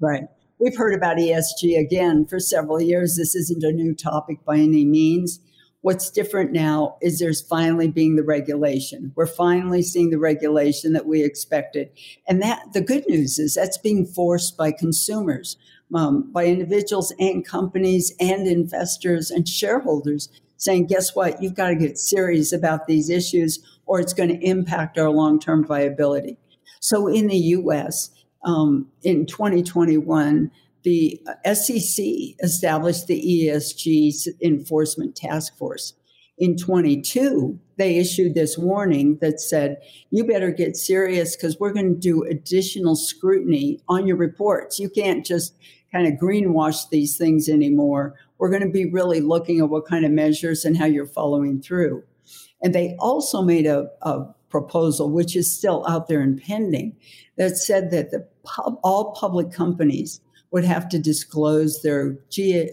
Right. 0.00 0.24
We've 0.58 0.76
heard 0.76 0.94
about 0.94 1.18
ESG 1.18 1.78
again 1.78 2.26
for 2.26 2.38
several 2.40 2.80
years. 2.80 3.16
This 3.16 3.34
isn't 3.34 3.62
a 3.62 3.72
new 3.72 3.94
topic 3.94 4.44
by 4.44 4.56
any 4.56 4.84
means. 4.84 5.40
What's 5.82 6.10
different 6.10 6.52
now 6.52 6.96
is 7.02 7.18
there's 7.18 7.42
finally 7.42 7.88
being 7.88 8.14
the 8.14 8.22
regulation. 8.22 9.12
We're 9.16 9.26
finally 9.26 9.82
seeing 9.82 10.10
the 10.10 10.18
regulation 10.18 10.92
that 10.92 11.06
we 11.06 11.24
expected. 11.24 11.90
And 12.28 12.40
that 12.40 12.72
the 12.72 12.80
good 12.80 13.04
news 13.08 13.38
is 13.38 13.54
that's 13.54 13.78
being 13.78 14.06
forced 14.06 14.56
by 14.56 14.70
consumers, 14.70 15.56
um, 15.92 16.30
by 16.32 16.46
individuals 16.46 17.12
and 17.18 17.44
companies 17.44 18.14
and 18.20 18.46
investors 18.46 19.30
and 19.30 19.48
shareholders 19.48 20.28
saying, 20.62 20.86
guess 20.86 21.16
what? 21.16 21.42
You've 21.42 21.56
got 21.56 21.70
to 21.70 21.74
get 21.74 21.98
serious 21.98 22.52
about 22.52 22.86
these 22.86 23.10
issues 23.10 23.58
or 23.84 23.98
it's 23.98 24.14
going 24.14 24.28
to 24.28 24.38
impact 24.46 24.96
our 24.96 25.10
long 25.10 25.40
term 25.40 25.66
viability. 25.66 26.38
So 26.80 27.08
in 27.08 27.26
the 27.26 27.36
US, 27.36 28.10
um, 28.44 28.86
in 29.02 29.26
2021, 29.26 30.52
the 30.84 31.20
SEC 31.52 32.04
established 32.44 33.08
the 33.08 33.20
ESG 33.20 34.12
Enforcement 34.40 35.16
Task 35.16 35.58
Force. 35.58 35.94
In 36.38 36.56
22, 36.56 37.58
they 37.76 37.96
issued 37.96 38.34
this 38.34 38.56
warning 38.56 39.18
that 39.20 39.40
said, 39.40 39.78
you 40.10 40.24
better 40.24 40.52
get 40.52 40.76
serious 40.76 41.34
because 41.34 41.58
we're 41.58 41.72
going 41.72 41.92
to 41.92 42.00
do 42.00 42.22
additional 42.22 42.94
scrutiny 42.94 43.80
on 43.88 44.06
your 44.06 44.16
reports. 44.16 44.78
You 44.78 44.88
can't 44.88 45.26
just 45.26 45.56
kind 45.92 46.06
of 46.06 46.14
greenwash 46.20 46.88
these 46.90 47.16
things 47.16 47.48
anymore. 47.48 48.14
We're 48.42 48.50
going 48.50 48.62
to 48.62 48.68
be 48.68 48.90
really 48.90 49.20
looking 49.20 49.60
at 49.60 49.68
what 49.68 49.86
kind 49.86 50.04
of 50.04 50.10
measures 50.10 50.64
and 50.64 50.76
how 50.76 50.86
you're 50.86 51.06
following 51.06 51.62
through. 51.62 52.02
And 52.60 52.74
they 52.74 52.96
also 52.98 53.40
made 53.40 53.66
a, 53.66 53.86
a 54.02 54.24
proposal, 54.48 55.12
which 55.12 55.36
is 55.36 55.56
still 55.56 55.86
out 55.86 56.08
there 56.08 56.20
and 56.20 56.42
pending, 56.42 56.96
that 57.36 57.56
said 57.56 57.92
that 57.92 58.10
the 58.10 58.26
pub, 58.42 58.80
all 58.82 59.12
public 59.12 59.52
companies 59.52 60.20
would 60.50 60.64
have 60.64 60.88
to 60.88 60.98
disclose 60.98 61.82
their, 61.82 62.18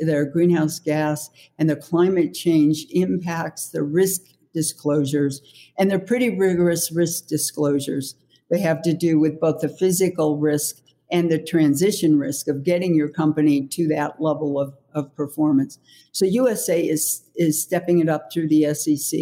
their 0.04 0.26
greenhouse 0.26 0.80
gas 0.80 1.30
and 1.60 1.70
their 1.70 1.76
climate 1.76 2.34
change 2.34 2.88
impacts, 2.90 3.70
the 3.70 3.84
risk 3.84 4.22
disclosures, 4.56 5.40
and 5.78 5.92
they're 5.92 6.00
pretty 6.00 6.36
rigorous 6.36 6.92
risk 6.92 7.28
disclosures. 7.28 8.16
They 8.50 8.60
have 8.62 8.82
to 8.82 8.94
do 8.96 9.20
with 9.20 9.40
both 9.40 9.62
the 9.62 9.70
physical 9.70 10.40
risk 10.40 10.78
and 11.12 11.32
the 11.32 11.38
transition 11.38 12.18
risk 12.18 12.48
of 12.48 12.64
getting 12.64 12.96
your 12.96 13.10
company 13.10 13.68
to 13.68 13.88
that 13.90 14.20
level 14.20 14.60
of, 14.60 14.74
of 14.94 15.14
performance. 15.16 15.80
So 16.12 16.26
USA 16.26 16.82
is 16.82 17.24
is 17.36 17.62
stepping 17.62 18.00
it 18.00 18.10
up 18.10 18.32
through 18.32 18.48
the 18.50 18.74
SEC. 18.74 19.20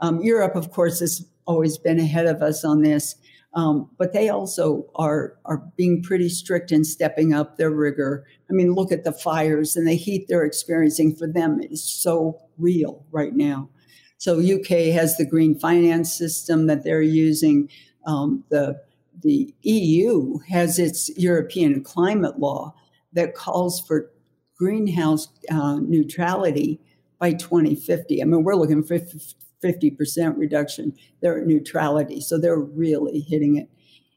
Um, 0.00 0.20
Europe, 0.22 0.56
of 0.56 0.70
course, 0.70 1.00
has 1.00 1.26
always 1.46 1.78
been 1.78 1.98
ahead 1.98 2.26
of 2.26 2.42
us 2.42 2.64
on 2.64 2.82
this. 2.82 3.16
Um, 3.54 3.90
but 3.98 4.12
they 4.14 4.30
also 4.30 4.86
are 4.94 5.34
are 5.44 5.62
being 5.76 6.02
pretty 6.02 6.30
strict 6.30 6.72
in 6.72 6.84
stepping 6.84 7.34
up 7.34 7.58
their 7.58 7.70
rigor. 7.70 8.24
I 8.50 8.54
mean, 8.54 8.72
look 8.72 8.92
at 8.92 9.04
the 9.04 9.12
fires 9.12 9.76
and 9.76 9.86
the 9.86 9.94
heat 9.94 10.26
they're 10.28 10.44
experiencing. 10.44 11.14
For 11.16 11.26
them, 11.26 11.60
is 11.60 11.84
so 11.84 12.40
real 12.56 13.04
right 13.10 13.34
now. 13.34 13.68
So 14.16 14.38
UK 14.38 14.92
has 14.94 15.16
the 15.16 15.26
green 15.26 15.58
finance 15.58 16.12
system 16.12 16.66
that 16.68 16.84
they're 16.84 17.02
using. 17.02 17.68
Um, 18.06 18.44
the 18.50 18.80
the 19.22 19.54
EU 19.62 20.38
has 20.48 20.78
its 20.78 21.10
European 21.18 21.82
climate 21.82 22.38
law 22.38 22.74
that 23.12 23.34
calls 23.34 23.80
for 23.80 24.10
greenhouse 24.58 25.28
uh, 25.50 25.78
neutrality 25.80 26.80
by 27.18 27.32
2050. 27.32 28.20
I 28.20 28.24
mean, 28.24 28.42
we're 28.42 28.56
looking 28.56 28.82
for 28.82 28.98
50% 28.98 30.36
reduction. 30.36 30.94
They're 31.20 31.40
at 31.40 31.46
neutrality. 31.46 32.20
So 32.20 32.38
they're 32.38 32.58
really 32.58 33.20
hitting 33.20 33.56
it. 33.56 33.68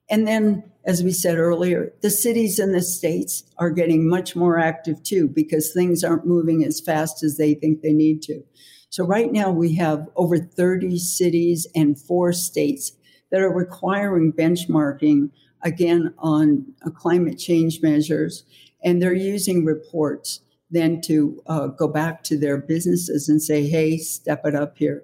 And 0.10 0.28
then, 0.28 0.64
as 0.86 1.04
we 1.04 1.12
said 1.12 1.38
earlier, 1.38 1.92
the 2.02 2.12
cities 2.12 2.60
and 2.60 2.74
the 2.74 2.82
states 2.82 3.44
are 3.58 3.72
getting 3.72 4.08
much 4.08 4.36
more 4.36 4.60
active 4.60 5.02
too 5.02 5.28
because 5.28 5.74
things 5.74 6.04
aren't 6.04 6.28
moving 6.28 6.64
as 6.64 6.80
fast 6.80 7.24
as 7.24 7.38
they 7.38 7.56
think 7.56 7.82
they 7.82 7.94
need 7.94 8.22
to. 8.24 8.44
So, 8.90 9.04
right 9.04 9.32
now, 9.32 9.50
we 9.50 9.76
have 9.76 10.08
over 10.16 10.38
30 10.38 10.98
cities 11.00 11.68
and 11.76 12.00
four 12.00 12.34
states 12.34 12.92
that 13.32 13.42
are 13.42 13.52
requiring 13.52 14.32
benchmarking 14.32 15.32
again 15.64 16.14
on 16.20 16.66
uh, 16.86 16.92
climate 16.92 17.40
change 17.40 17.82
measures. 17.82 18.46
And 18.86 19.02
they're 19.02 19.14
using 19.14 19.66
reports 19.66 20.40
then 20.72 21.02
to 21.02 21.42
uh, 21.48 21.68
go 21.68 21.88
back 21.88 22.24
to 22.24 22.38
their 22.38 22.58
businesses 22.58 23.28
and 23.28 23.42
say, 23.42 23.68
hey, 23.68 23.98
step 23.98 24.46
it 24.46 24.56
up 24.56 24.78
here. 24.78 25.04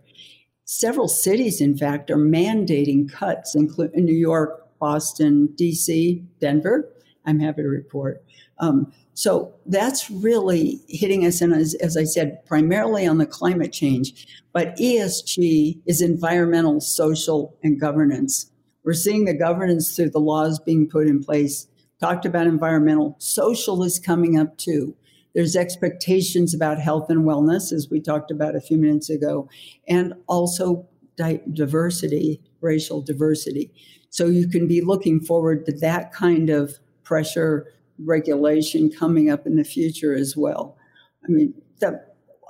Several 0.66 1.08
cities, 1.10 1.60
in 1.60 1.78
fact, 1.78 2.10
are 2.10 2.18
mandating 2.18 3.12
cuts, 3.12 3.56
including 3.56 4.06
New 4.06 4.16
York, 4.16 4.70
Boston, 4.80 5.50
DC, 5.60 6.26
Denver. 6.40 6.90
I'm 7.26 7.40
happy 7.40 7.62
to 7.62 7.68
report. 7.68 8.24
Um, 8.60 8.94
so 9.14 9.54
that's 9.66 10.10
really 10.10 10.80
hitting 10.88 11.26
us, 11.26 11.42
and 11.42 11.54
as, 11.54 11.74
as 11.76 11.98
I 11.98 12.06
said, 12.06 12.46
primarily 12.46 13.06
on 13.06 13.18
the 13.18 13.26
climate 13.26 13.74
change. 13.74 14.28
But 14.54 14.78
ESG 14.78 15.82
is 15.86 16.02
environmental, 16.02 16.80
social, 16.80 17.58
and 17.64 17.80
governance. 17.80 18.50
We're 18.84 18.94
seeing 18.94 19.26
the 19.26 19.34
governance 19.34 19.96
through 19.96 20.12
the 20.12 20.20
laws 20.20 20.60
being 20.60 20.88
put 20.88 21.08
in 21.08 21.24
place. 21.24 21.68
Talked 22.02 22.26
about 22.26 22.48
environmental, 22.48 23.16
social 23.20 23.84
is 23.84 24.00
coming 24.00 24.38
up 24.38 24.58
too. 24.58 24.96
There's 25.36 25.56
expectations 25.56 26.54
about 26.54 26.80
health 26.80 27.10
and 27.12 27.22
wellness, 27.26 27.72
as 27.72 27.90
we 27.92 28.02
talked 28.02 28.32
about 28.32 28.56
a 28.56 28.60
few 28.60 28.78
minutes 28.78 29.10
ago, 29.10 29.48
and 29.88 30.16
also 30.28 30.88
di- 31.16 31.42
diversity, 31.54 32.42
racial 32.60 33.02
diversity. 33.02 33.72
So 34.10 34.26
you 34.26 34.48
can 34.48 34.68
be 34.68 34.82
looking 34.82 35.22
forward 35.22 35.66
to 35.68 35.72
that 35.74 36.12
kind 36.12 36.50
of 36.50 36.80
pressure 37.04 37.72
regulation 38.04 38.90
coming 38.90 39.30
up 39.30 39.46
in 39.46 39.56
the 39.56 39.64
future 39.64 40.16
as 40.16 40.36
well. 40.36 40.76
I 41.24 41.28
mean, 41.28 41.54
the, 41.80 42.04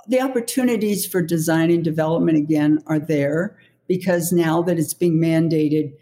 the 0.08 0.20
opportunities 0.22 1.06
for 1.06 1.20
design 1.20 1.70
and 1.70 1.84
development 1.84 2.38
again 2.38 2.82
are 2.86 2.98
there 2.98 3.58
because 3.86 4.32
now 4.32 4.62
that 4.62 4.78
it's 4.78 4.94
being 4.94 5.20
mandated, 5.20 5.92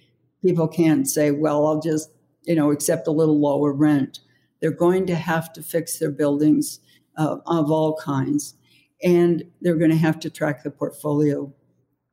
people 0.41 0.69
can't 0.69 1.09
say, 1.09 1.33
well, 1.33 1.67
I'll 1.67 1.81
just, 1.81 2.11
you 2.45 2.55
know, 2.55 2.71
except 2.71 3.07
a 3.07 3.13
little 3.13 3.41
lower 3.41 3.73
rent. 3.73 4.21
They're 4.61 4.71
going 4.71 5.07
to 5.07 5.15
have 5.15 5.53
to 5.55 5.63
fix 5.63 5.99
their 5.99 6.11
buildings 6.11 6.81
uh, 7.17 7.37
of 7.47 7.71
all 7.71 7.97
kinds, 7.97 8.55
and 9.03 9.45
they're 9.61 9.77
going 9.77 9.91
to 9.91 9.97
have 9.97 10.21
to 10.21 10.31
track 10.31 10.63
the 10.63 10.71
portfolio. 10.71 11.53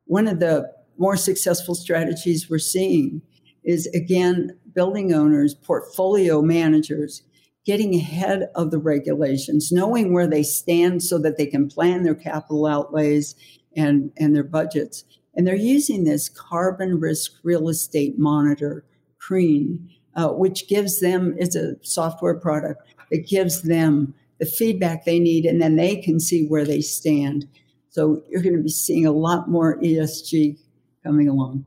One 0.05 0.27
of 0.27 0.39
the 0.39 0.71
more 0.97 1.17
successful 1.17 1.75
strategies 1.75 2.49
we're 2.49 2.59
seeing 2.59 3.21
is 3.63 3.87
again 3.87 4.57
building 4.73 5.13
owners, 5.13 5.53
portfolio 5.53 6.41
managers 6.41 7.23
getting 7.67 7.93
ahead 7.95 8.47
of 8.55 8.71
the 8.71 8.79
regulations, 8.79 9.73
knowing 9.73 10.13
where 10.13 10.25
they 10.25 10.41
stand 10.41 11.03
so 11.03 11.19
that 11.19 11.37
they 11.37 11.45
can 11.45 11.67
plan 11.67 12.03
their 12.03 12.15
capital 12.15 12.65
outlays 12.65 13.35
and, 13.75 14.09
and 14.17 14.33
their 14.33 14.43
budgets. 14.43 15.03
And 15.35 15.45
they're 15.45 15.55
using 15.55 16.05
this 16.05 16.29
carbon 16.29 16.97
risk 16.97 17.33
real 17.43 17.67
estate 17.67 18.17
monitor, 18.17 18.85
CRREM, 19.21 19.89
uh, 20.17 20.29
which 20.29 20.67
gives 20.67 20.99
them, 20.99 21.35
it's 21.37 21.55
a 21.55 21.75
software 21.83 22.35
product 22.35 22.81
that 23.11 23.27
gives 23.27 23.61
them 23.61 24.13
the 24.39 24.45
feedback 24.45 25.05
they 25.05 25.19
need, 25.19 25.45
and 25.45 25.61
then 25.61 25.75
they 25.75 25.95
can 25.95 26.19
see 26.19 26.45
where 26.47 26.65
they 26.65 26.81
stand. 26.81 27.47
So 27.89 28.21
you're 28.29 28.41
going 28.41 28.57
to 28.57 28.63
be 28.63 28.69
seeing 28.69 29.05
a 29.05 29.11
lot 29.11 29.49
more 29.49 29.79
ESG 29.79 30.57
coming 31.03 31.29
along. 31.29 31.65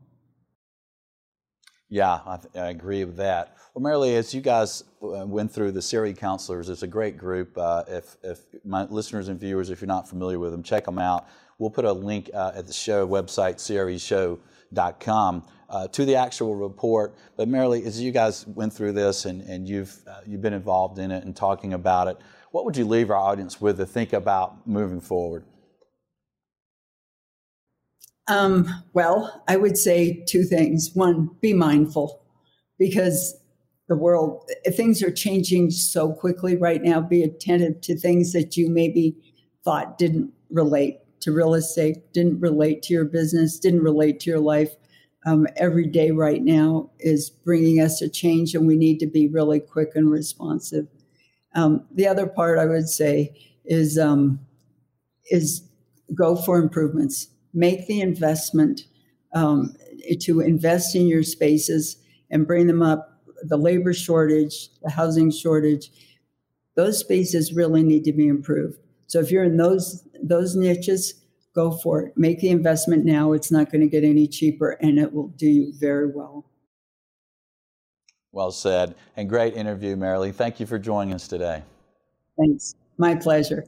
Yeah, 1.89 2.19
I, 2.25 2.37
th- 2.37 2.55
I 2.55 2.69
agree 2.69 3.03
with 3.03 3.17
that. 3.17 3.57
Well, 3.73 3.83
Marilee, 3.83 4.15
as 4.15 4.33
you 4.33 4.41
guys 4.41 4.83
uh, 5.01 5.25
went 5.25 5.51
through 5.51 5.71
the 5.73 5.81
CRE 5.81 6.11
counselors, 6.11 6.69
it's 6.69 6.83
a 6.83 6.87
great 6.87 7.17
group. 7.17 7.57
Uh, 7.57 7.83
if, 7.87 8.15
if 8.23 8.39
my 8.63 8.83
listeners 8.83 9.27
and 9.27 9.39
viewers, 9.39 9.69
if 9.69 9.81
you're 9.81 9.87
not 9.87 10.07
familiar 10.07 10.39
with 10.39 10.51
them, 10.51 10.63
check 10.63 10.85
them 10.85 10.99
out. 10.99 11.27
We'll 11.57 11.69
put 11.69 11.85
a 11.85 11.91
link 11.91 12.29
uh, 12.33 12.53
at 12.55 12.65
the 12.65 12.73
show 12.73 13.07
website, 13.07 13.55
creshow.com, 13.55 15.43
uh, 15.71 15.87
to 15.87 16.05
the 16.05 16.15
actual 16.15 16.55
report. 16.55 17.15
But 17.37 17.47
Marilee, 17.47 17.85
as 17.85 17.99
you 17.99 18.11
guys 18.11 18.45
went 18.45 18.73
through 18.73 18.91
this 18.91 19.25
and, 19.25 19.41
and 19.41 19.67
you've, 19.67 19.97
uh, 20.07 20.19
you've 20.27 20.41
been 20.41 20.53
involved 20.53 20.99
in 20.99 21.09
it 21.11 21.23
and 21.23 21.35
talking 21.35 21.73
about 21.73 22.07
it, 22.07 22.17
what 22.51 22.65
would 22.65 22.77
you 22.77 22.85
leave 22.85 23.09
our 23.09 23.17
audience 23.17 23.59
with 23.61 23.77
to 23.77 23.85
think 23.85 24.13
about 24.13 24.67
moving 24.67 24.99
forward? 24.99 25.45
Um, 28.27 28.83
well, 28.93 29.43
I 29.47 29.57
would 29.57 29.77
say 29.77 30.23
two 30.27 30.43
things. 30.43 30.91
One, 30.93 31.31
be 31.41 31.53
mindful 31.53 32.21
because 32.77 33.35
the 33.87 33.95
world, 33.95 34.49
things 34.73 35.01
are 35.01 35.11
changing 35.11 35.71
so 35.71 36.13
quickly 36.13 36.55
right 36.55 36.81
now. 36.81 37.01
Be 37.01 37.23
attentive 37.23 37.81
to 37.81 37.97
things 37.97 38.33
that 38.33 38.55
you 38.57 38.69
maybe 38.69 39.17
thought 39.63 39.97
didn't 39.97 40.31
relate 40.49 40.99
to 41.21 41.31
real 41.31 41.53
estate, 41.53 42.13
didn't 42.13 42.39
relate 42.39 42.81
to 42.83 42.93
your 42.93 43.05
business, 43.05 43.59
didn't 43.59 43.83
relate 43.83 44.19
to 44.21 44.29
your 44.29 44.39
life. 44.39 44.75
Um, 45.25 45.47
every 45.55 45.85
day 45.85 46.11
right 46.11 46.41
now 46.41 46.89
is 46.99 47.29
bringing 47.29 47.79
us 47.79 48.01
a 48.01 48.09
change, 48.09 48.55
and 48.55 48.65
we 48.65 48.75
need 48.75 48.99
to 48.99 49.07
be 49.07 49.27
really 49.27 49.59
quick 49.59 49.91
and 49.95 50.09
responsive. 50.09 50.87
Um, 51.53 51.85
the 51.91 52.07
other 52.07 52.25
part 52.25 52.57
I 52.57 52.65
would 52.65 52.89
say 52.89 53.35
is 53.65 53.99
um, 53.99 54.39
is 55.29 55.67
go 56.15 56.35
for 56.35 56.57
improvements. 56.57 57.27
Make 57.53 57.87
the 57.87 58.01
investment 58.01 58.81
um, 59.33 59.75
to 60.21 60.39
invest 60.39 60.95
in 60.95 61.07
your 61.07 61.23
spaces 61.23 61.97
and 62.29 62.47
bring 62.47 62.67
them 62.67 62.81
up 62.81 63.11
the 63.43 63.57
labor 63.57 63.93
shortage, 63.93 64.69
the 64.81 64.89
housing 64.89 65.31
shortage, 65.31 65.91
those 66.75 66.99
spaces 66.99 67.53
really 67.53 67.83
need 67.83 68.03
to 68.05 68.13
be 68.13 68.27
improved. 68.27 68.77
So 69.07 69.19
if 69.19 69.31
you're 69.31 69.43
in 69.43 69.57
those 69.57 70.07
those 70.23 70.55
niches, 70.55 71.15
go 71.53 71.71
for 71.71 72.01
it. 72.01 72.13
Make 72.15 72.39
the 72.39 72.49
investment 72.49 73.05
now. 73.05 73.33
It's 73.33 73.51
not 73.51 73.71
going 73.71 73.81
to 73.81 73.87
get 73.87 74.03
any 74.03 74.27
cheaper 74.27 74.71
and 74.81 74.99
it 74.99 75.13
will 75.13 75.27
do 75.29 75.47
you 75.47 75.73
very 75.79 76.11
well. 76.13 76.45
Well 78.31 78.51
said. 78.51 78.95
And 79.17 79.27
great 79.27 79.55
interview, 79.55 79.95
Marilee. 79.95 80.33
Thank 80.33 80.59
you 80.59 80.65
for 80.65 80.79
joining 80.79 81.13
us 81.13 81.27
today. 81.27 81.63
Thanks. 82.37 82.75
My 82.97 83.15
pleasure. 83.15 83.65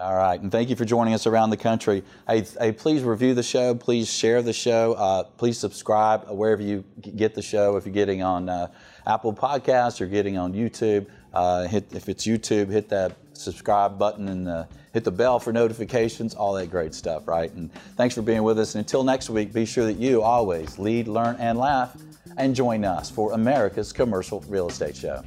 All 0.00 0.14
right, 0.14 0.40
and 0.40 0.52
thank 0.52 0.70
you 0.70 0.76
for 0.76 0.84
joining 0.84 1.12
us 1.12 1.26
around 1.26 1.50
the 1.50 1.56
country. 1.56 2.04
Hey, 2.28 2.46
hey 2.60 2.70
please 2.70 3.02
review 3.02 3.34
the 3.34 3.42
show. 3.42 3.74
Please 3.74 4.08
share 4.08 4.42
the 4.42 4.52
show. 4.52 4.92
Uh, 4.92 5.24
please 5.24 5.58
subscribe 5.58 6.30
wherever 6.30 6.62
you 6.62 6.84
get 7.16 7.34
the 7.34 7.42
show. 7.42 7.76
If 7.76 7.84
you're 7.84 7.92
getting 7.92 8.22
on 8.22 8.48
uh, 8.48 8.68
Apple 9.08 9.32
Podcasts 9.32 10.00
or 10.00 10.06
getting 10.06 10.38
on 10.38 10.52
YouTube, 10.52 11.08
uh, 11.34 11.66
hit 11.66 11.92
if 11.92 12.08
it's 12.08 12.24
YouTube, 12.24 12.70
hit 12.70 12.88
that 12.90 13.16
subscribe 13.32 13.98
button 13.98 14.28
and 14.28 14.48
uh, 14.48 14.64
hit 14.98 15.04
the 15.04 15.12
bell 15.12 15.38
for 15.38 15.52
notifications. 15.52 16.34
All 16.34 16.54
that 16.54 16.72
great 16.72 16.92
stuff, 16.92 17.28
right? 17.28 17.52
And 17.54 17.72
thanks 17.94 18.16
for 18.16 18.22
being 18.22 18.42
with 18.42 18.58
us. 18.58 18.74
And 18.74 18.84
until 18.84 19.04
next 19.04 19.30
week, 19.30 19.52
be 19.52 19.64
sure 19.64 19.84
that 19.84 19.96
you 19.96 20.22
always 20.22 20.76
lead, 20.76 21.06
learn, 21.06 21.36
and 21.36 21.56
laugh. 21.56 21.96
And 22.36 22.52
join 22.52 22.84
us 22.84 23.08
for 23.08 23.32
America's 23.32 23.92
Commercial 23.92 24.40
Real 24.48 24.68
Estate 24.68 24.96
Show. 24.96 25.22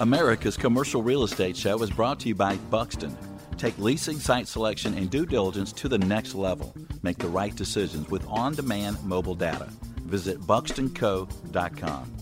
America's 0.00 0.58
Commercial 0.58 1.02
Real 1.02 1.24
Estate 1.24 1.56
Show 1.56 1.82
is 1.82 1.88
brought 1.88 2.20
to 2.20 2.28
you 2.28 2.34
by 2.34 2.56
Buxton. 2.68 3.16
Take 3.56 3.78
leasing 3.78 4.18
site 4.18 4.46
selection 4.48 4.92
and 4.98 5.10
due 5.10 5.24
diligence 5.24 5.72
to 5.72 5.88
the 5.88 5.98
next 5.98 6.34
level. 6.34 6.76
Make 7.02 7.16
the 7.16 7.28
right 7.28 7.56
decisions 7.56 8.10
with 8.10 8.26
on 8.28 8.54
demand 8.54 9.02
mobile 9.02 9.34
data. 9.34 9.68
Visit 10.08 10.40
buxtonco.com. 10.40 12.16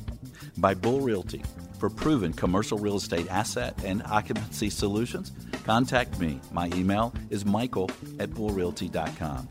By 0.58 0.74
Bull 0.74 1.00
Realty. 1.00 1.42
For 1.78 1.88
proven 1.90 2.32
commercial 2.32 2.78
real 2.78 2.96
estate 2.96 3.28
asset 3.30 3.78
and 3.84 4.02
occupancy 4.06 4.70
solutions, 4.70 5.32
contact 5.64 6.18
me. 6.18 6.40
My 6.50 6.70
email 6.74 7.12
is 7.30 7.44
michael 7.44 7.90
at 8.18 8.30
bullrealty.com. 8.30 9.48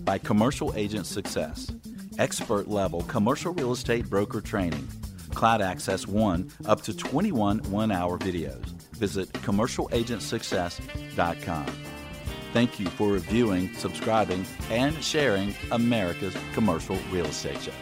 By 0.00 0.18
Commercial 0.18 0.72
Agent 0.74 1.06
Success. 1.06 1.72
Expert 2.18 2.68
level 2.68 3.02
commercial 3.02 3.54
real 3.54 3.70
estate 3.72 4.10
broker 4.10 4.40
training 4.40 4.88
Cloud 5.34 5.62
Access 5.62 6.06
1 6.06 6.50
up 6.66 6.82
to 6.82 6.94
21 6.96 7.58
one 7.70 7.90
hour 7.90 8.18
videos. 8.18 8.64
Visit 8.96 9.32
commercialagentsuccess.com. 9.32 11.91
Thank 12.52 12.78
you 12.78 12.86
for 12.86 13.10
reviewing, 13.10 13.72
subscribing, 13.72 14.44
and 14.70 15.02
sharing 15.02 15.54
America's 15.70 16.36
Commercial 16.52 16.98
Real 17.10 17.24
Estate 17.24 17.62
Show. 17.62 17.72